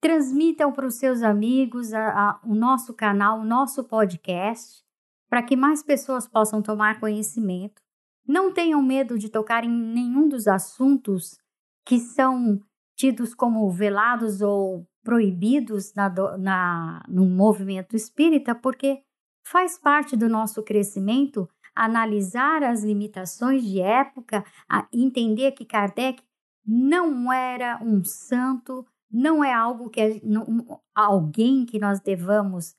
[0.00, 4.82] transmitam para os seus amigos a, a, o nosso canal, o nosso podcast,
[5.28, 7.82] para que mais pessoas possam tomar conhecimento.
[8.26, 11.38] Não tenham medo de tocar em nenhum dos assuntos
[11.84, 12.60] que são
[12.96, 16.08] tidos como velados ou proibidos na,
[16.38, 19.02] na, no movimento espírita, porque
[19.46, 24.44] faz parte do nosso crescimento analisar as limitações de época,
[24.92, 26.22] entender que Kardec
[26.64, 32.74] não era um santo, não é algo que não, alguém que nós devamos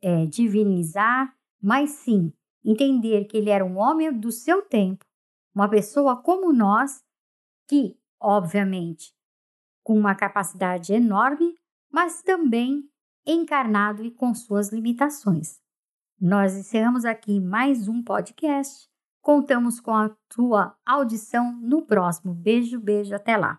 [0.00, 2.32] é, divinizar, mas sim
[2.64, 5.04] entender que ele era um homem do seu tempo,
[5.54, 7.02] uma pessoa como nós,
[7.68, 9.12] que, obviamente,
[9.84, 11.54] com uma capacidade enorme,
[11.92, 12.82] mas também
[13.26, 15.60] encarnado e com suas limitações.
[16.20, 18.88] Nós encerramos aqui mais um podcast.
[19.22, 22.34] Contamos com a tua audição no próximo.
[22.34, 23.58] Beijo, beijo, até lá.